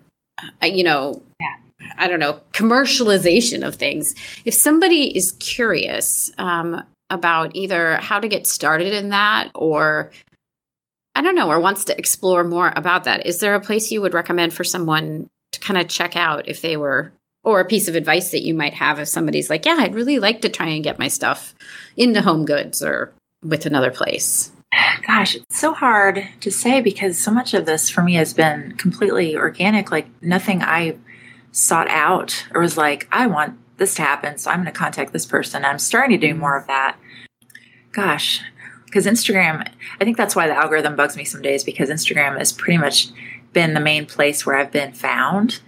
[0.62, 1.54] uh, you know yeah.
[1.96, 4.14] I don't know commercialization of things.
[4.44, 10.10] If somebody is curious um, about either how to get started in that or
[11.18, 14.00] I don't know, or wants to explore more about that, is there a place you
[14.00, 17.88] would recommend for someone to kind of check out if they were, or a piece
[17.88, 20.68] of advice that you might have if somebody's like, yeah, I'd really like to try
[20.68, 21.56] and get my stuff
[21.96, 24.52] into home goods or with another place?
[25.08, 28.76] Gosh, it's so hard to say because so much of this for me has been
[28.76, 29.90] completely organic.
[29.90, 30.98] Like nothing I
[31.50, 35.12] sought out or was like, I want this to happen, so I'm going to contact
[35.12, 35.64] this person.
[35.64, 36.96] I'm starting to do more of that.
[37.90, 38.40] Gosh,
[38.88, 39.68] because Instagram,
[40.00, 43.08] I think that's why the algorithm bugs me some days because Instagram has pretty much
[43.52, 45.60] been the main place where I've been found.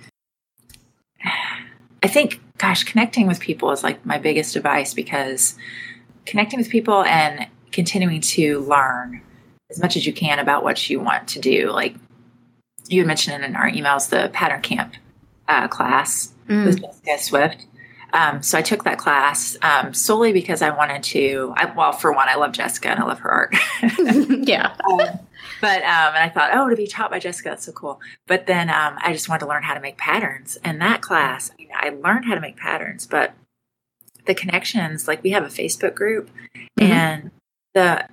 [2.02, 5.56] I think, gosh, connecting with people is like my biggest advice because
[6.26, 9.20] connecting with people and continuing to learn
[9.70, 11.70] as much as you can about what you want to do.
[11.70, 11.94] Like
[12.88, 14.94] you had mentioned in our emails, the pattern camp
[15.48, 16.64] uh, class mm.
[16.64, 17.66] with Jessica Swift.
[18.12, 21.54] Um, so I took that class um, solely because I wanted to.
[21.56, 23.54] I, well, for one, I love Jessica and I love her art.
[24.46, 24.74] yeah.
[24.90, 25.18] Um,
[25.60, 28.00] but um, and I thought, oh, to be taught by Jessica, that's so cool.
[28.26, 30.58] But then um, I just wanted to learn how to make patterns.
[30.64, 33.34] And that class, I, mean, I learned how to make patterns, but
[34.26, 36.92] the connections, like we have a Facebook group, mm-hmm.
[36.92, 37.30] and
[37.74, 38.06] the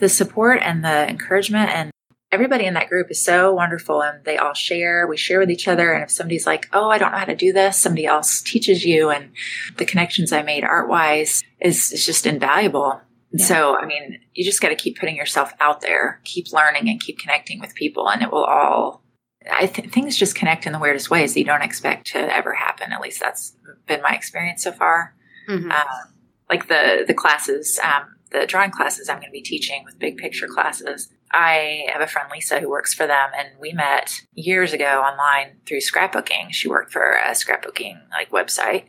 [0.00, 1.90] the support and the encouragement and
[2.30, 5.06] everybody in that group is so wonderful and they all share.
[5.06, 5.92] We share with each other.
[5.92, 8.84] And if somebody's like oh i don't know how to do this somebody else teaches
[8.84, 9.10] you.
[9.10, 9.30] And
[9.76, 13.00] the connections i made art wise is, is just invaluable.
[13.32, 13.44] Yeah.
[13.44, 16.20] so i mean you just got to keep putting yourself out there.
[16.24, 18.08] Keep learning and keep connecting with people.
[18.10, 19.02] And it will all
[19.50, 22.54] i think things just connect in the weirdest ways that you don't expect to ever
[22.54, 22.92] happen.
[22.92, 25.14] At least that's been my experience so far.
[25.48, 25.70] Mm-hmm.
[25.70, 26.12] um,
[26.50, 30.18] like the the classes um, the drawing classes i'm going to be teaching with big
[30.18, 34.72] picture classes I have a friend, Lisa, who works for them, and we met years
[34.72, 36.52] ago online through scrapbooking.
[36.52, 38.84] She worked for a scrapbooking like website,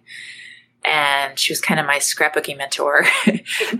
[0.86, 3.06] and she was kind of my scrapbooking mentor.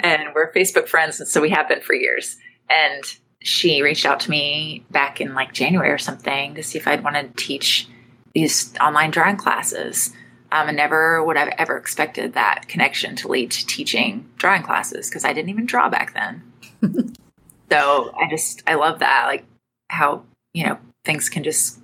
[0.02, 2.38] and we're Facebook friends, and so we have been for years.
[2.70, 3.04] And
[3.42, 7.04] she reached out to me back in like January or something to see if I'd
[7.04, 7.88] want to teach
[8.34, 10.14] these online drawing classes.
[10.52, 15.08] Um, and never would I've ever expected that connection to lead to teaching drawing classes
[15.08, 16.44] because I didn't even draw back then.
[17.72, 19.46] So I just I love that, like
[19.90, 21.80] how you know things can just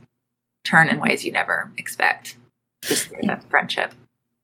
[0.63, 2.37] turn in ways you never expect,
[2.83, 3.93] just through that friendship.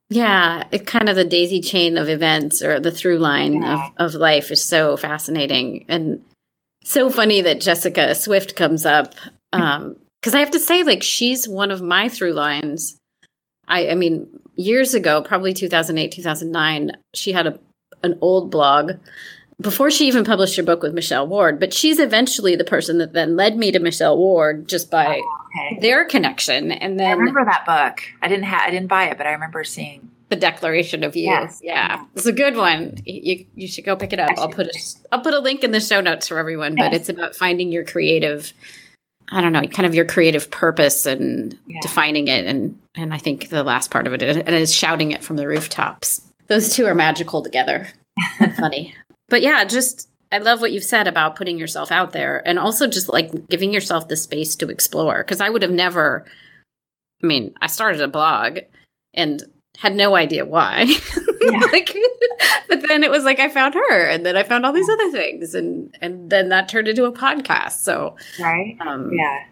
[0.09, 3.89] Yeah, it kind of the daisy chain of events or the through line yeah.
[3.97, 6.23] of, of life is so fascinating and
[6.83, 9.15] so funny that Jessica Swift comes up
[9.53, 12.97] um, because I have to say, like, she's one of my through lines.
[13.67, 17.59] I, I mean, years ago, probably 2008, 2009, she had a,
[18.03, 18.93] an old blog
[19.61, 23.13] before she even published her book with Michelle Ward, but she's eventually the person that
[23.13, 25.79] then led me to Michelle Ward just by oh, okay.
[25.79, 26.71] their connection.
[26.71, 28.03] And then I remember that book.
[28.21, 31.25] I didn't have, I didn't buy it, but I remember seeing the Declaration of You.
[31.25, 31.61] Yes.
[31.63, 32.97] Yeah, it's a good one.
[33.05, 34.31] You you should go pick it up.
[34.37, 34.79] I'll put a
[35.11, 36.75] I'll put a link in the show notes for everyone.
[36.75, 37.01] But yes.
[37.01, 38.53] it's about finding your creative
[39.31, 41.79] I don't know, kind of your creative purpose and yeah.
[41.81, 42.45] defining it.
[42.45, 45.47] And, and I think the last part of it is, is shouting it from the
[45.47, 46.21] rooftops.
[46.47, 47.87] Those two are magical together.
[48.57, 48.93] funny.
[49.31, 52.85] But yeah, just, I love what you've said about putting yourself out there and also
[52.85, 55.23] just like giving yourself the space to explore.
[55.23, 56.25] Cause I would have never,
[57.23, 58.59] I mean, I started a blog
[59.13, 59.41] and
[59.77, 60.93] had no idea why.
[61.43, 61.57] Yeah.
[61.71, 61.91] like,
[62.69, 65.09] but then it was like I found her, and then I found all these other
[65.09, 67.79] things, and and then that turned into a podcast.
[67.79, 69.45] So right, um, yeah,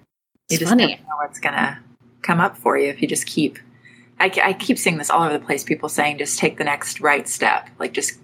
[0.49, 0.85] you just funny.
[0.85, 1.79] never know what's gonna
[2.21, 3.57] come up for you if you just keep.
[4.19, 5.63] I, I keep seeing this all over the place.
[5.63, 8.19] People saying just take the next right step, like just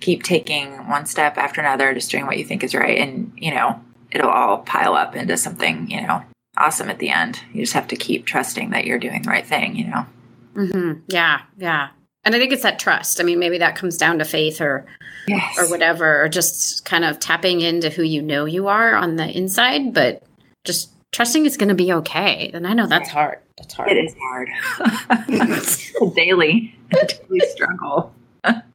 [0.00, 3.54] keep taking one step after another, just doing what you think is right, and you
[3.54, 6.22] know it'll all pile up into something you know
[6.56, 7.40] awesome at the end.
[7.52, 9.76] You just have to keep trusting that you're doing the right thing.
[9.76, 10.06] You know.
[10.54, 11.00] Mm-hmm.
[11.08, 11.90] Yeah, yeah.
[12.24, 13.20] And I think it's that trust.
[13.20, 14.84] I mean, maybe that comes down to faith or
[15.26, 15.58] yes.
[15.58, 19.26] or whatever, or just kind of tapping into who you know you are on the
[19.36, 20.22] inside, but
[20.64, 22.50] just trusting it's going to be okay.
[22.52, 23.38] And I know that's hard.
[23.56, 23.90] That's hard.
[23.90, 24.48] It is hard.
[25.28, 28.14] it's a daily, a daily struggle.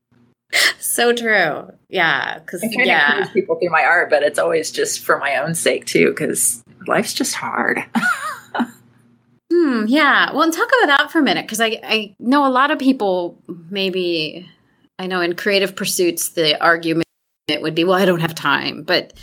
[0.80, 1.72] so true.
[1.90, 5.86] Yeah, because yeah, people through my art, but it's always just for my own sake
[5.86, 7.84] too, because life's just hard.
[9.52, 10.32] Hmm, yeah.
[10.34, 12.80] Well, and talk about that for a minute because I, I know a lot of
[12.80, 13.38] people
[13.70, 14.50] maybe
[15.00, 17.06] I know in creative pursuits the argument
[17.48, 18.84] it would be, well, I don't have time.
[18.84, 19.14] But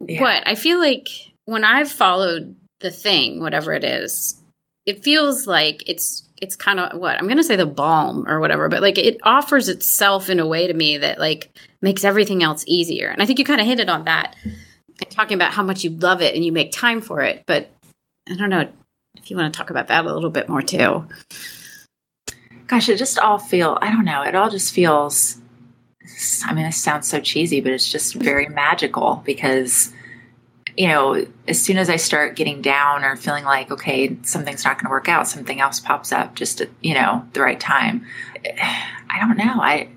[0.00, 0.20] yeah.
[0.20, 1.08] what I feel like
[1.46, 4.40] when I've followed the thing, whatever it is,
[4.86, 8.40] it feels like it's it's kind of what I'm going to say the balm or
[8.40, 11.50] whatever, but like it offers itself in a way to me that like
[11.82, 13.08] makes everything else easier.
[13.08, 14.36] And I think you kind of hinted on that,
[15.10, 17.44] talking about how much you love it and you make time for it.
[17.46, 17.70] But
[18.28, 18.68] I don't know
[19.16, 21.06] if you want to talk about that a little bit more too.
[22.66, 25.36] Gosh, it just all feel I don't know, it all just feels
[26.46, 29.92] I mean, it sounds so cheesy, but it's just very magical because
[30.76, 34.76] you know, as soon as I start getting down or feeling like, okay, something's not
[34.76, 38.06] going to work out, something else pops up just at, you know, the right time.
[39.10, 39.60] I don't know.
[39.60, 39.88] I,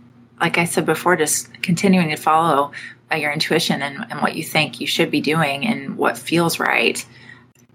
[0.42, 2.72] like I said before, just continuing to follow
[3.12, 6.60] uh, your intuition and, and what you think you should be doing and what feels
[6.60, 7.06] right.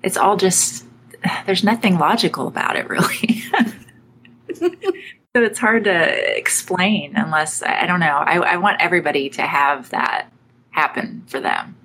[0.02, 0.84] It's all just
[1.46, 3.40] there's nothing logical about it really.
[4.54, 8.06] so it's hard to explain unless I don't know.
[8.06, 10.28] I, I, want everybody to have that
[10.70, 11.76] happen for them.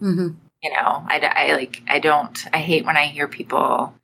[0.00, 0.45] Mm-hmm.
[0.66, 2.44] You know, I, I like I don't.
[2.52, 3.94] I hate when I hear people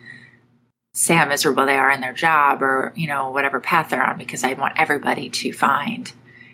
[0.95, 4.17] say how miserable they are in their job or you know whatever path they're on
[4.17, 6.13] because I want everybody to find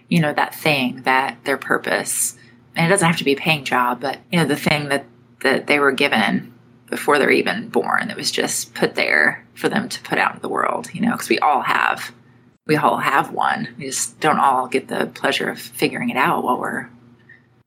[0.09, 2.39] you know that thing that their purpose
[2.75, 5.05] and it doesn't have to be a paying job but you know the thing that
[5.41, 6.55] that they were given
[6.89, 8.11] before they're even born.
[8.11, 11.13] It was just put there for them to put out in the world, you know,
[11.13, 12.15] because we all have
[12.67, 13.75] we all have one.
[13.79, 16.89] We just don't all get the pleasure of figuring it out while we're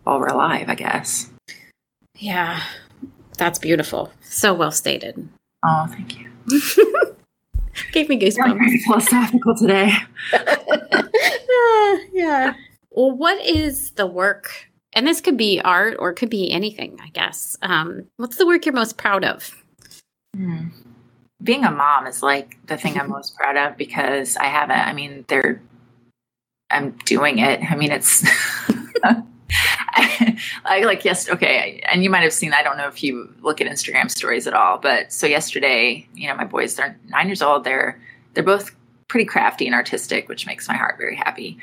[0.03, 1.30] while we're alive, I guess.
[2.21, 2.61] Yeah.
[3.37, 4.13] That's beautiful.
[4.21, 5.27] So well stated.
[5.65, 6.29] Oh, thank you.
[7.91, 8.57] Gave me goosebumps.
[8.57, 9.91] Very philosophical today.
[10.33, 12.53] uh, yeah.
[12.91, 16.99] Well, what is the work and this could be art or it could be anything,
[17.01, 17.57] I guess.
[17.61, 19.63] Um, what's the work you're most proud of?
[20.35, 20.67] Hmm.
[21.41, 24.93] Being a mom is like the thing I'm most proud of because I haven't, I
[24.93, 25.61] mean, they're,
[26.69, 27.61] I'm doing it.
[27.63, 28.27] I mean, it's,
[30.65, 33.59] I, like yes okay and you might have seen i don't know if you look
[33.59, 37.41] at instagram stories at all but so yesterday you know my boys they're nine years
[37.41, 37.99] old they're
[38.33, 38.71] they're both
[39.11, 41.57] pretty crafty and artistic which makes my heart very happy.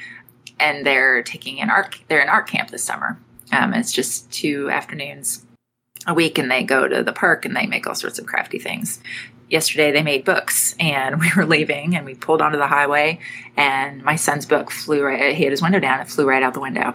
[0.61, 3.19] And they're taking an art they're in art camp this summer.
[3.53, 5.47] Um, it's just two afternoons
[6.07, 8.59] a week and they go to the park and they make all sorts of crafty
[8.59, 9.01] things.
[9.49, 13.19] Yesterday they made books and we were leaving and we pulled onto the highway
[13.57, 16.53] and my son's book flew right he had his window down it flew right out
[16.53, 16.95] the window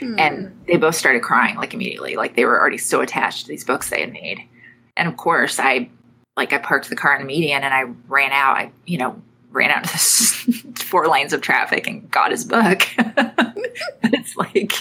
[0.00, 0.18] hmm.
[0.18, 3.64] and they both started crying like immediately like they were already so attached to these
[3.64, 4.40] books they had made
[4.96, 5.88] and of course i
[6.36, 9.20] like i parked the car in the median and i ran out i you know
[9.54, 12.82] ran out into four lanes of traffic and got his book.
[14.02, 14.72] it's like,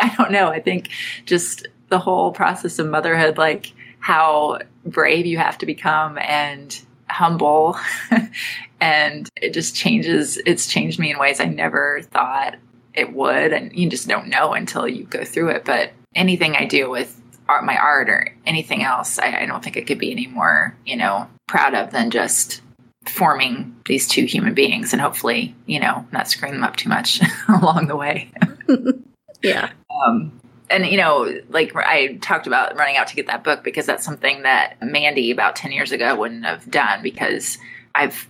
[0.00, 0.48] I don't know.
[0.48, 0.88] I think
[1.26, 7.76] just the whole process of motherhood, like how brave you have to become and humble.
[8.80, 12.56] and it just changes, it's changed me in ways I never thought
[12.94, 13.52] it would.
[13.52, 15.64] And you just don't know until you go through it.
[15.64, 19.76] But anything I do with art, my art or anything else, I, I don't think
[19.76, 22.60] it could be any more, you know, proud of than just
[23.06, 27.20] forming these two human beings and hopefully, you know, not screwing them up too much
[27.48, 28.30] along the way.
[29.42, 29.70] yeah.
[30.06, 30.40] Um,
[30.70, 34.04] and you know, like I talked about running out to get that book because that's
[34.04, 37.58] something that Mandy about 10 years ago wouldn't have done because
[37.94, 38.26] I've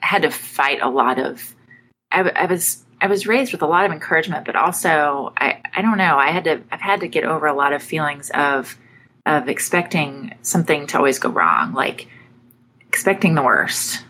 [0.00, 1.54] had to fight a lot of
[2.12, 5.82] I, I was I was raised with a lot of encouragement, but also I, I
[5.82, 8.76] don't know, I had to I've had to get over a lot of feelings of
[9.26, 12.08] of expecting something to always go wrong, like
[12.88, 14.02] expecting the worst.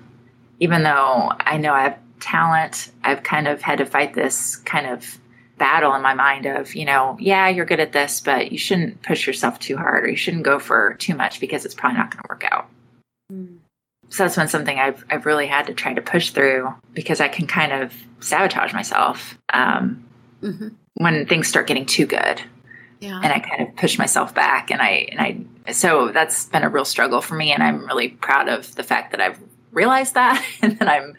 [0.61, 4.87] Even though I know I have talent, I've kind of had to fight this kind
[4.87, 5.19] of
[5.59, 9.03] battle in my mind of, you know, yeah, you're good at this, but you shouldn't
[9.03, 12.11] push yourself too hard or you shouldn't go for too much because it's probably not
[12.11, 12.69] going to work out.
[14.09, 17.29] So that's been something I've, I've really had to try to push through because I
[17.29, 20.05] can kind of sabotage myself um,
[20.43, 20.69] mm-hmm.
[20.95, 22.41] when things start getting too good.
[23.01, 23.21] Yeah.
[23.23, 25.21] And I kind of push myself back and I, and
[25.67, 27.53] I, so that's been a real struggle for me.
[27.53, 29.39] And I'm really proud of the fact that I've
[29.73, 31.15] realized that and that I'm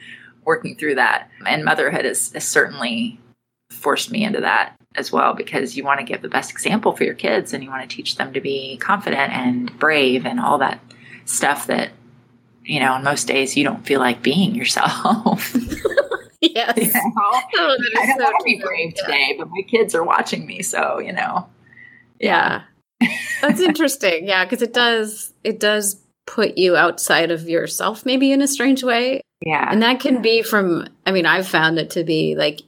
[0.45, 1.29] working through that.
[1.45, 3.19] And motherhood has, has certainly
[3.69, 7.03] forced me into that as well because you want to give the best example for
[7.03, 10.57] your kids and you want to teach them to be confident and brave and all
[10.57, 10.79] that
[11.25, 11.91] stuff that
[12.67, 15.55] you know, on most days you don't feel like being yourself.
[16.41, 16.77] yes.
[16.77, 17.11] You know?
[17.17, 19.05] oh, I don't so want to be brave yeah.
[19.05, 21.47] today, but my kids are watching me, so you know.
[22.19, 22.63] Yeah.
[23.01, 23.17] yeah.
[23.41, 24.27] That's interesting.
[24.27, 28.83] Yeah, because it does it does put you outside of yourself maybe in a strange
[28.83, 29.21] way.
[29.41, 29.67] Yeah.
[29.71, 32.61] And that can be from I mean, I've found it to be like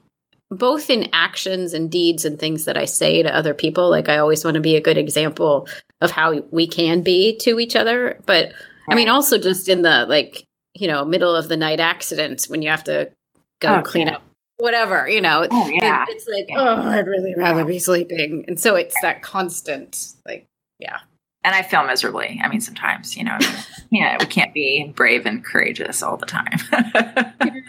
[0.50, 3.90] both in actions and deeds and things that I say to other people.
[3.90, 5.68] Like I always want to be a good example
[6.00, 8.54] of how we can be to each other, but
[8.92, 12.62] I mean, also just in the like, you know, middle of the night accidents when
[12.62, 13.12] you have to
[13.60, 14.16] go oh, clean yeah.
[14.16, 14.24] up
[14.60, 15.48] whatever, you know.
[15.50, 16.04] Oh, yeah.
[16.04, 16.60] It, it's like, yeah.
[16.60, 18.46] oh, I'd really rather be sleeping.
[18.48, 21.00] And so it's that constant, like, yeah.
[21.44, 22.40] And I feel miserably.
[22.44, 23.38] I mean, sometimes, you know,
[23.92, 26.60] yeah, we can't be brave and courageous all the time.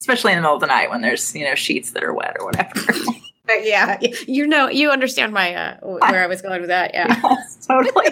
[0.00, 2.36] Especially in the middle of the night when there's, you know, sheets that are wet
[2.40, 2.80] or whatever.
[3.62, 3.98] yeah.
[4.26, 6.94] You know, you understand my, uh, where I was going with that.
[6.94, 7.20] Yeah.
[7.22, 8.06] Yes, totally.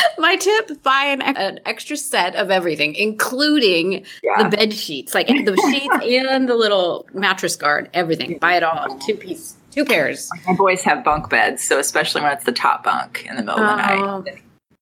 [0.18, 4.42] My tip: buy an, an, extra set of everything, including yeah.
[4.42, 7.90] the bed sheets, like the sheets and the little mattress guard.
[7.94, 8.38] Everything.
[8.38, 8.98] Buy it all.
[8.98, 10.30] Two piece, two pairs.
[10.46, 13.60] My boys have bunk beds, so especially when it's the top bunk in the middle
[13.60, 14.24] of the night, oh.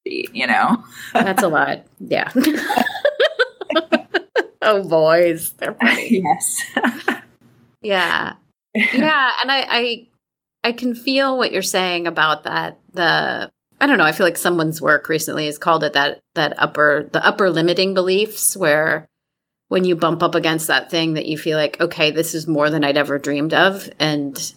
[0.04, 1.84] you know, that's a lot.
[1.98, 2.30] Yeah.
[4.62, 6.22] oh, boys, they're funny.
[6.22, 6.62] yes.
[7.82, 8.34] yeah,
[8.74, 10.06] yeah, and I, I,
[10.62, 12.78] I can feel what you're saying about that.
[12.92, 13.50] The
[13.80, 14.04] I don't know.
[14.04, 17.94] I feel like someone's work recently has called it that that upper the upper limiting
[17.94, 19.08] beliefs where
[19.68, 22.70] when you bump up against that thing that you feel like okay this is more
[22.70, 24.52] than I'd ever dreamed of and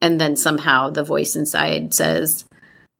[0.00, 2.44] and then somehow the voice inside says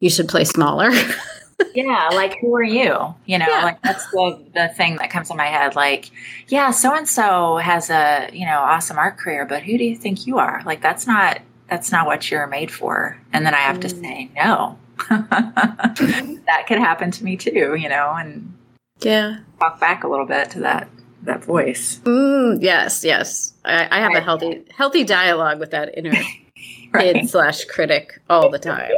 [0.00, 0.90] you should play smaller.
[1.74, 3.14] yeah, like who are you?
[3.26, 3.64] You know, yeah.
[3.64, 5.76] like that's the the thing that comes in my head.
[5.76, 6.10] Like,
[6.48, 9.96] yeah, so and so has a you know awesome art career, but who do you
[9.96, 10.62] think you are?
[10.64, 13.18] Like, that's not that's not what you're made for.
[13.32, 13.82] And then I have mm.
[13.82, 14.78] to say no.
[15.08, 18.54] that could happen to me too, you know, and
[19.00, 20.88] yeah, talk back a little bit to that
[21.22, 22.00] that voice.
[22.04, 24.18] Mm, yes, yes, I, I have right.
[24.18, 26.10] a healthy healthy dialogue with that inner
[26.92, 27.14] right.
[27.14, 28.90] kid slash critic all the time.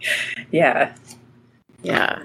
[0.50, 0.94] yeah,
[1.82, 2.22] yeah.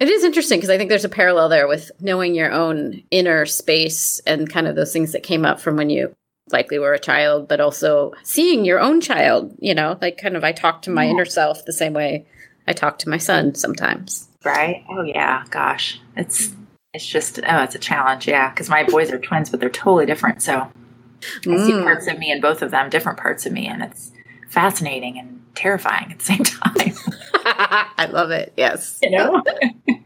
[0.00, 3.46] It is interesting because I think there's a parallel there with knowing your own inner
[3.46, 6.12] space and kind of those things that came up from when you
[6.50, 10.42] likely were a child, but also seeing your own child, you know, like kind of
[10.42, 11.10] I talk to my yeah.
[11.10, 12.26] inner self the same way
[12.66, 14.28] I talk to my son sometimes.
[14.44, 14.84] Right?
[14.88, 16.00] Oh yeah, gosh.
[16.16, 16.54] It's
[16.92, 20.06] it's just oh, it's a challenge, yeah, because my boys are twins but they're totally
[20.06, 20.42] different.
[20.42, 20.70] So
[21.20, 21.60] mm.
[21.60, 21.82] I see mm.
[21.82, 24.12] parts of me in both of them, different parts of me and it's
[24.48, 26.92] fascinating and terrifying at the same time.
[27.96, 28.52] I love it.
[28.56, 28.98] Yes.
[29.02, 29.42] You know?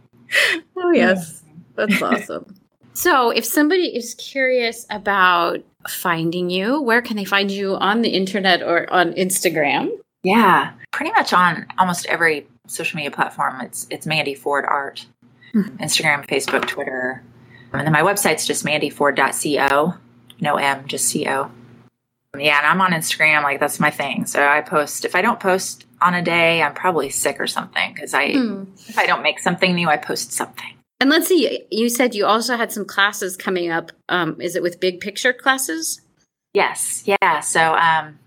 [0.77, 1.43] oh yes.
[1.75, 2.55] That's awesome.
[2.97, 8.09] So, if somebody is curious about finding you, where can they find you on the
[8.09, 9.91] internet or on Instagram?
[10.23, 13.61] Yeah, pretty much on almost every social media platform.
[13.61, 15.05] It's it's Mandy Ford Art,
[15.53, 15.77] mm-hmm.
[15.77, 17.23] Instagram, Facebook, Twitter,
[17.75, 19.95] and then my website's just mandyford.co.
[20.41, 21.51] No M, just co.
[22.39, 23.43] Yeah, and I'm on Instagram.
[23.43, 24.25] Like that's my thing.
[24.25, 25.05] So I post.
[25.05, 27.93] If I don't post on a day, I'm probably sick or something.
[27.93, 28.67] Because I, mm.
[28.89, 30.73] if I don't make something new, I post something.
[30.99, 31.63] And let's see.
[31.71, 33.93] You said you also had some classes coming up.
[34.09, 36.01] Um, is it with big picture classes?
[36.55, 37.03] Yes.
[37.07, 37.41] Yeah.
[37.41, 38.19] So um,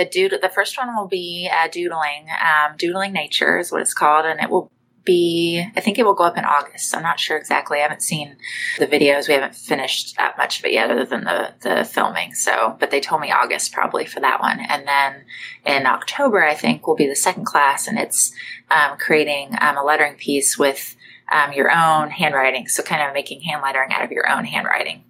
[0.00, 2.26] the doodle, the first one will be uh, doodling.
[2.30, 4.72] Um, doodling nature is what it's called, and it will
[5.04, 6.94] be, I think it will go up in August.
[6.94, 7.78] I'm not sure exactly.
[7.78, 8.36] I haven't seen
[8.78, 9.28] the videos.
[9.28, 12.32] We haven't finished that much of it yet, other than the, the filming.
[12.34, 14.60] So, but they told me August probably for that one.
[14.60, 15.24] And then
[15.66, 18.32] in October, I think will be the second class, and it's
[18.70, 20.96] um, creating um, a lettering piece with
[21.30, 22.68] um, your own handwriting.
[22.68, 25.04] So, kind of making hand lettering out of your own handwriting.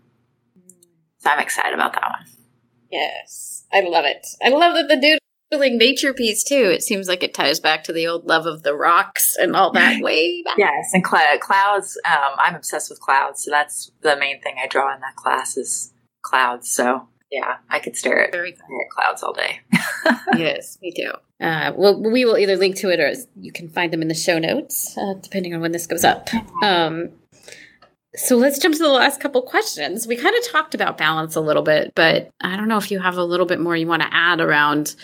[1.19, 2.40] So, I'm excited about that one.
[2.91, 4.27] Yes, I love it.
[4.43, 5.19] I love that the dude
[5.59, 6.71] like nature piece too.
[6.73, 9.73] It seems like it ties back to the old love of the rocks and all
[9.73, 10.59] that way back.
[10.59, 11.99] Yes, and cl- clouds.
[12.09, 15.57] Um, I'm obsessed with clouds, so that's the main thing I draw in that class
[15.57, 16.71] is clouds.
[16.71, 19.61] So yeah, I could stare at, Very stare at clouds all day.
[20.37, 21.13] yes, me too.
[21.45, 24.15] Uh, well, we will either link to it or you can find them in the
[24.15, 26.29] show notes, uh, depending on when this goes up.
[26.63, 27.11] Um,
[28.17, 30.07] so let's jump to the last couple questions.
[30.07, 32.99] We kind of talked about balance a little bit, but I don't know if you
[32.99, 34.97] have a little bit more you want to add around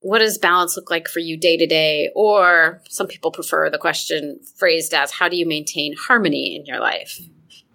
[0.00, 2.10] what does balance look like for you day to day?
[2.14, 6.80] Or some people prefer the question phrased as how do you maintain harmony in your
[6.80, 7.20] life?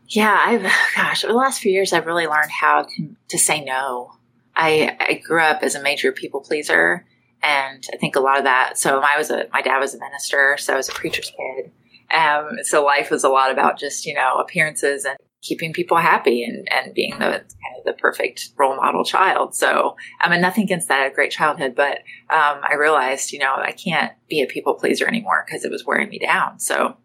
[0.07, 0.63] Yeah, I've,
[0.95, 4.13] gosh, over the last few years, I've really learned how to, to say no.
[4.55, 7.05] I, I grew up as a major people pleaser.
[7.41, 9.99] And I think a lot of that, so I was a, my dad was a
[9.99, 11.71] minister, so I was a preacher's kid.
[12.13, 16.43] Um, so life was a lot about just, you know, appearances and keeping people happy
[16.43, 19.55] and, and being the kind of the perfect role model child.
[19.55, 21.97] So, I mean, nothing against that, a great childhood, but
[22.29, 25.85] um, I realized, you know, I can't be a people pleaser anymore because it was
[25.85, 26.59] wearing me down.
[26.59, 26.95] So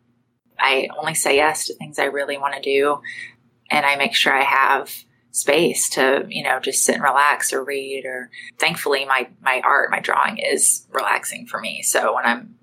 [0.59, 3.01] I only say yes to things I really want to do.
[3.71, 4.93] And I make sure I have
[5.31, 9.91] space to, you know, just sit and relax or read or thankfully my, my art,
[9.91, 11.83] my drawing is relaxing for me.
[11.83, 12.55] So when I'm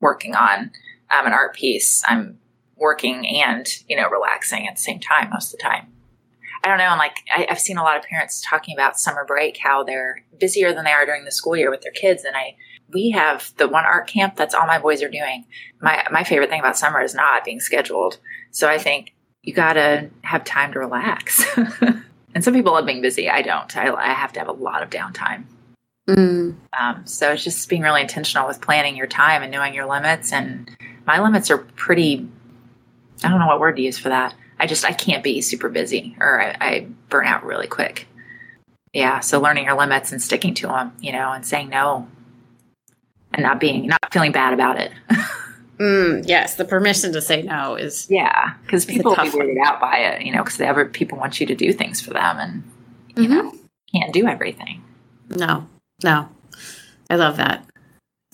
[0.00, 0.70] working on
[1.18, 2.38] um, an art piece, I'm
[2.76, 5.86] working and you know relaxing at the same time most of the time.
[6.62, 9.24] I don't know and like I, have seen a lot of parents talking about summer
[9.24, 12.34] break how they're busier than they are during the school year with their kids and
[12.36, 12.56] i
[12.92, 15.44] we have the one art camp that's all my boys are doing.
[15.80, 18.18] My my favorite thing about summer is not being scheduled.
[18.50, 21.44] So i think you gotta have time to relax.
[22.36, 23.76] And some people love being busy i don't.
[23.76, 25.44] I, I have to have a lot of downtime.
[26.08, 26.56] Mm.
[26.78, 30.32] um, so it's just being really intentional with planning your time and knowing your limits
[30.32, 30.68] and
[31.06, 32.28] my limits are pretty
[33.22, 34.34] I don't know what word to use for that.
[34.58, 38.06] I just I can't be super busy or I, I burn out really quick.
[38.92, 42.06] Yeah, so learning your limits and sticking to them, you know, and saying no,
[43.32, 44.92] and not being not feeling bad about it.
[45.78, 49.96] mm, yes, the permission to say no is yeah, because people be weirded out by
[49.96, 52.62] it, you know, because they ever people want you to do things for them, and
[53.16, 53.32] you mm-hmm.
[53.32, 53.54] know
[53.92, 54.84] can't do everything.
[55.28, 55.66] No,
[56.04, 56.28] no,
[57.10, 57.66] I love that.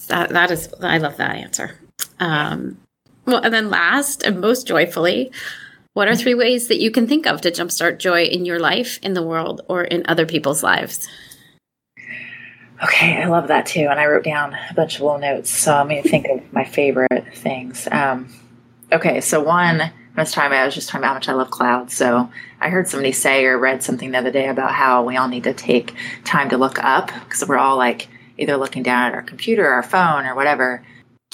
[0.08, 1.78] That that is I love that answer.
[2.18, 2.78] Um,
[3.26, 5.30] well, and then last and most joyfully,
[5.92, 8.98] what are three ways that you can think of to jumpstart joy in your life,
[9.02, 11.08] in the world, or in other people's lives?
[12.82, 13.88] Okay, I love that too.
[13.90, 15.50] And I wrote down a bunch of little notes.
[15.50, 17.86] So I'm going to think of my favorite things.
[17.90, 18.32] Um,
[18.92, 21.94] okay, so one, talking about, I was just talking about how much I love clouds.
[21.94, 22.30] So
[22.60, 25.44] I heard somebody say or read something the other day about how we all need
[25.44, 25.94] to take
[26.24, 29.74] time to look up because we're all like either looking down at our computer, or
[29.74, 30.82] our phone, or whatever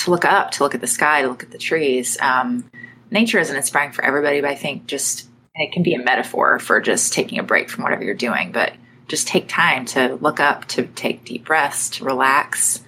[0.07, 2.17] to look up, to look at the sky, to look at the trees.
[2.21, 2.71] Um,
[3.11, 6.81] nature isn't inspiring for everybody, but I think just it can be a metaphor for
[6.81, 8.53] just taking a break from whatever you're doing.
[8.53, 8.73] But
[9.09, 12.83] just take time to look up, to take deep breaths, to relax.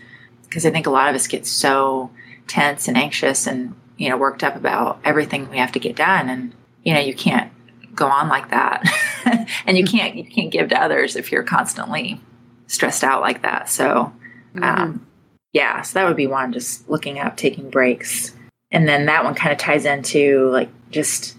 [0.45, 2.11] Because I think a lot of us get so
[2.47, 6.29] tense and anxious and you know worked up about everything we have to get done,
[6.29, 6.55] and
[6.85, 7.53] you know you can't
[7.95, 8.85] go on like that,
[9.67, 12.21] and you can't you can't give to others if you're constantly
[12.69, 13.69] stressed out like that.
[13.69, 14.13] So.
[14.55, 15.08] Um, mm-hmm
[15.53, 18.35] yeah, so that would be one, just looking up, taking breaks.
[18.71, 21.37] And then that one kind of ties into like just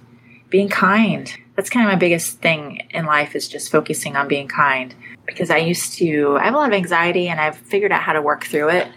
[0.49, 1.31] being kind.
[1.55, 4.95] That's kind of my biggest thing in life is just focusing on being kind
[5.25, 8.13] because I used to, I have a lot of anxiety and I've figured out how
[8.13, 8.87] to work through it.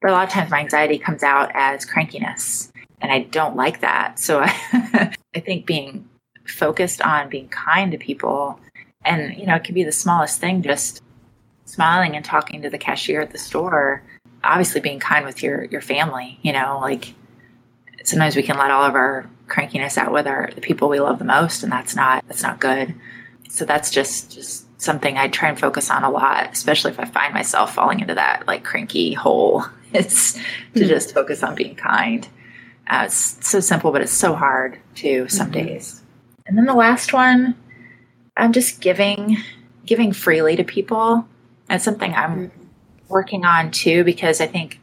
[0.00, 3.80] But a lot of times my anxiety comes out as crankiness and I don't like
[3.80, 4.18] that.
[4.18, 4.52] So I,
[5.34, 6.08] I think being
[6.48, 8.58] focused on being kind to people
[9.04, 11.02] and, you know, it can be the smallest thing, just
[11.66, 14.02] smiling and talking to the cashier at the store
[14.46, 17.14] obviously being kind with your your family you know like
[18.06, 21.18] sometimes we can let all of our crankiness out with our the people we love
[21.18, 22.94] the most and that's not that's not good.
[23.48, 27.06] So that's just just something i try and focus on a lot especially if i
[27.06, 29.64] find myself falling into that like cranky hole.
[29.92, 30.40] It's to
[30.74, 30.88] mm-hmm.
[30.88, 32.28] just focus on being kind.
[32.86, 35.66] Uh, it's so simple but it's so hard too some mm-hmm.
[35.66, 36.02] days.
[36.44, 37.54] And then the last one
[38.36, 39.38] i'm just giving
[39.86, 41.26] giving freely to people.
[41.68, 42.65] That's something i'm mm-hmm
[43.08, 44.80] working on too because I think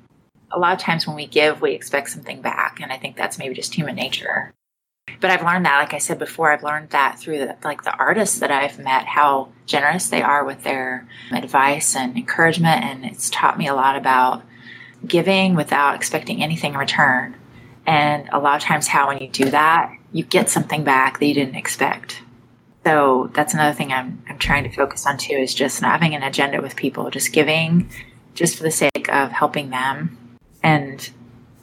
[0.53, 3.39] a lot of times when we give, we expect something back, and I think that's
[3.39, 4.53] maybe just human nature.
[5.19, 7.95] But I've learned that, like I said before, I've learned that through the, like the
[7.95, 13.29] artists that I've met, how generous they are with their advice and encouragement, and it's
[13.29, 14.43] taught me a lot about
[15.05, 17.35] giving without expecting anything in return.
[17.85, 21.25] And a lot of times, how when you do that, you get something back that
[21.25, 22.21] you didn't expect.
[22.85, 26.15] So that's another thing I'm, I'm trying to focus on too is just not having
[26.15, 27.89] an agenda with people, just giving
[28.33, 30.17] just for the sake of helping them
[30.61, 31.11] and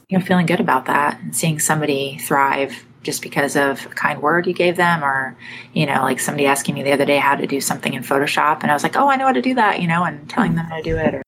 [0.09, 4.21] you know feeling good about that and seeing somebody thrive just because of a kind
[4.21, 5.35] word you gave them or
[5.73, 8.61] you know like somebody asking me the other day how to do something in photoshop
[8.61, 10.55] and i was like oh i know how to do that you know and telling
[10.55, 11.23] them how to do it or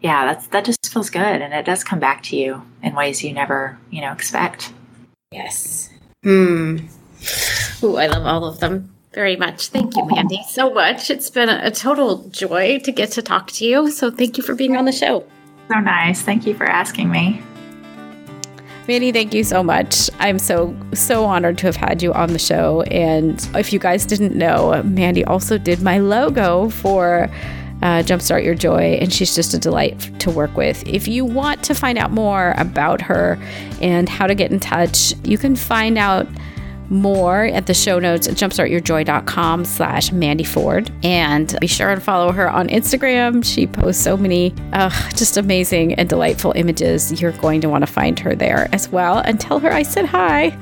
[0.00, 3.22] yeah that's that just feels good and it does come back to you in ways
[3.22, 4.72] you never you know expect.
[5.30, 5.90] Yes.
[6.22, 6.78] Hmm.
[7.82, 9.68] Ooh, i love all of them very much.
[9.68, 11.10] Thank you, Mandy, so much.
[11.10, 13.90] It's been a, a, total joy to get to talk to you.
[13.90, 15.24] So thank you for being on the show.
[15.68, 16.22] So nice.
[16.22, 17.42] Thank you for asking me.
[18.86, 20.08] Mandy, thank you so much.
[20.18, 22.82] I'm so, so honored to have had you on the show.
[22.82, 27.28] And if you guys didn't know, Mandy also did my logo for
[27.82, 30.86] uh, Jumpstart Your Joy, and she's just a delight to work with.
[30.88, 33.38] If you want to find out more about her
[33.80, 36.26] and how to get in touch, you can find out
[36.90, 40.90] more at the show notes at jumpstartyourjoy.com slash Mandy Ford.
[41.02, 43.44] And be sure and follow her on Instagram.
[43.44, 47.20] She posts so many uh, just amazing and delightful images.
[47.20, 50.06] You're going to want to find her there as well and tell her I said
[50.06, 50.56] hi.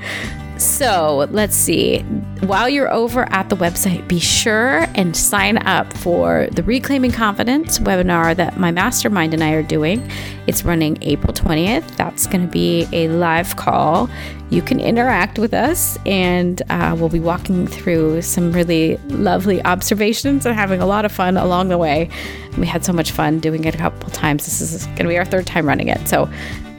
[0.58, 2.00] So let's see.
[2.40, 7.78] While you're over at the website, be sure and sign up for the Reclaiming Confidence
[7.78, 10.10] webinar that my mastermind and I are doing.
[10.46, 11.96] It's running April 20th.
[11.96, 14.08] That's going to be a live call.
[14.48, 20.46] You can interact with us, and uh, we'll be walking through some really lovely observations
[20.46, 22.08] and having a lot of fun along the way.
[22.56, 24.44] We had so much fun doing it a couple times.
[24.44, 26.06] This is going to be our third time running it.
[26.06, 26.30] So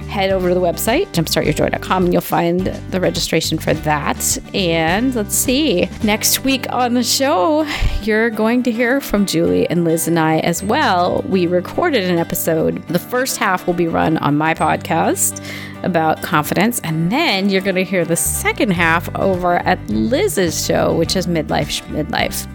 [0.08, 4.38] head over to the website, jumpstartyourjoy.com, and you'll find the registration for that.
[4.54, 7.64] And let's see, next week on the show,
[8.02, 11.24] you're going to hear from Julie and Liz and I as well.
[11.28, 12.86] We recorded an episode.
[12.88, 15.44] The first half will be run on my podcast
[15.84, 20.96] about confidence, and then you're going to hear the second half over at Liz's show,
[20.96, 22.48] which is Midlife Midlife.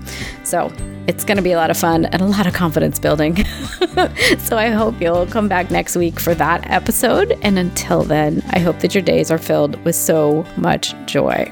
[0.47, 0.73] So
[1.07, 3.37] it's going to be a lot of fun and a lot of confidence building.
[4.39, 7.39] so I hope you'll come back next week for that episode.
[7.43, 11.51] And until then, I hope that your days are filled with so much joy.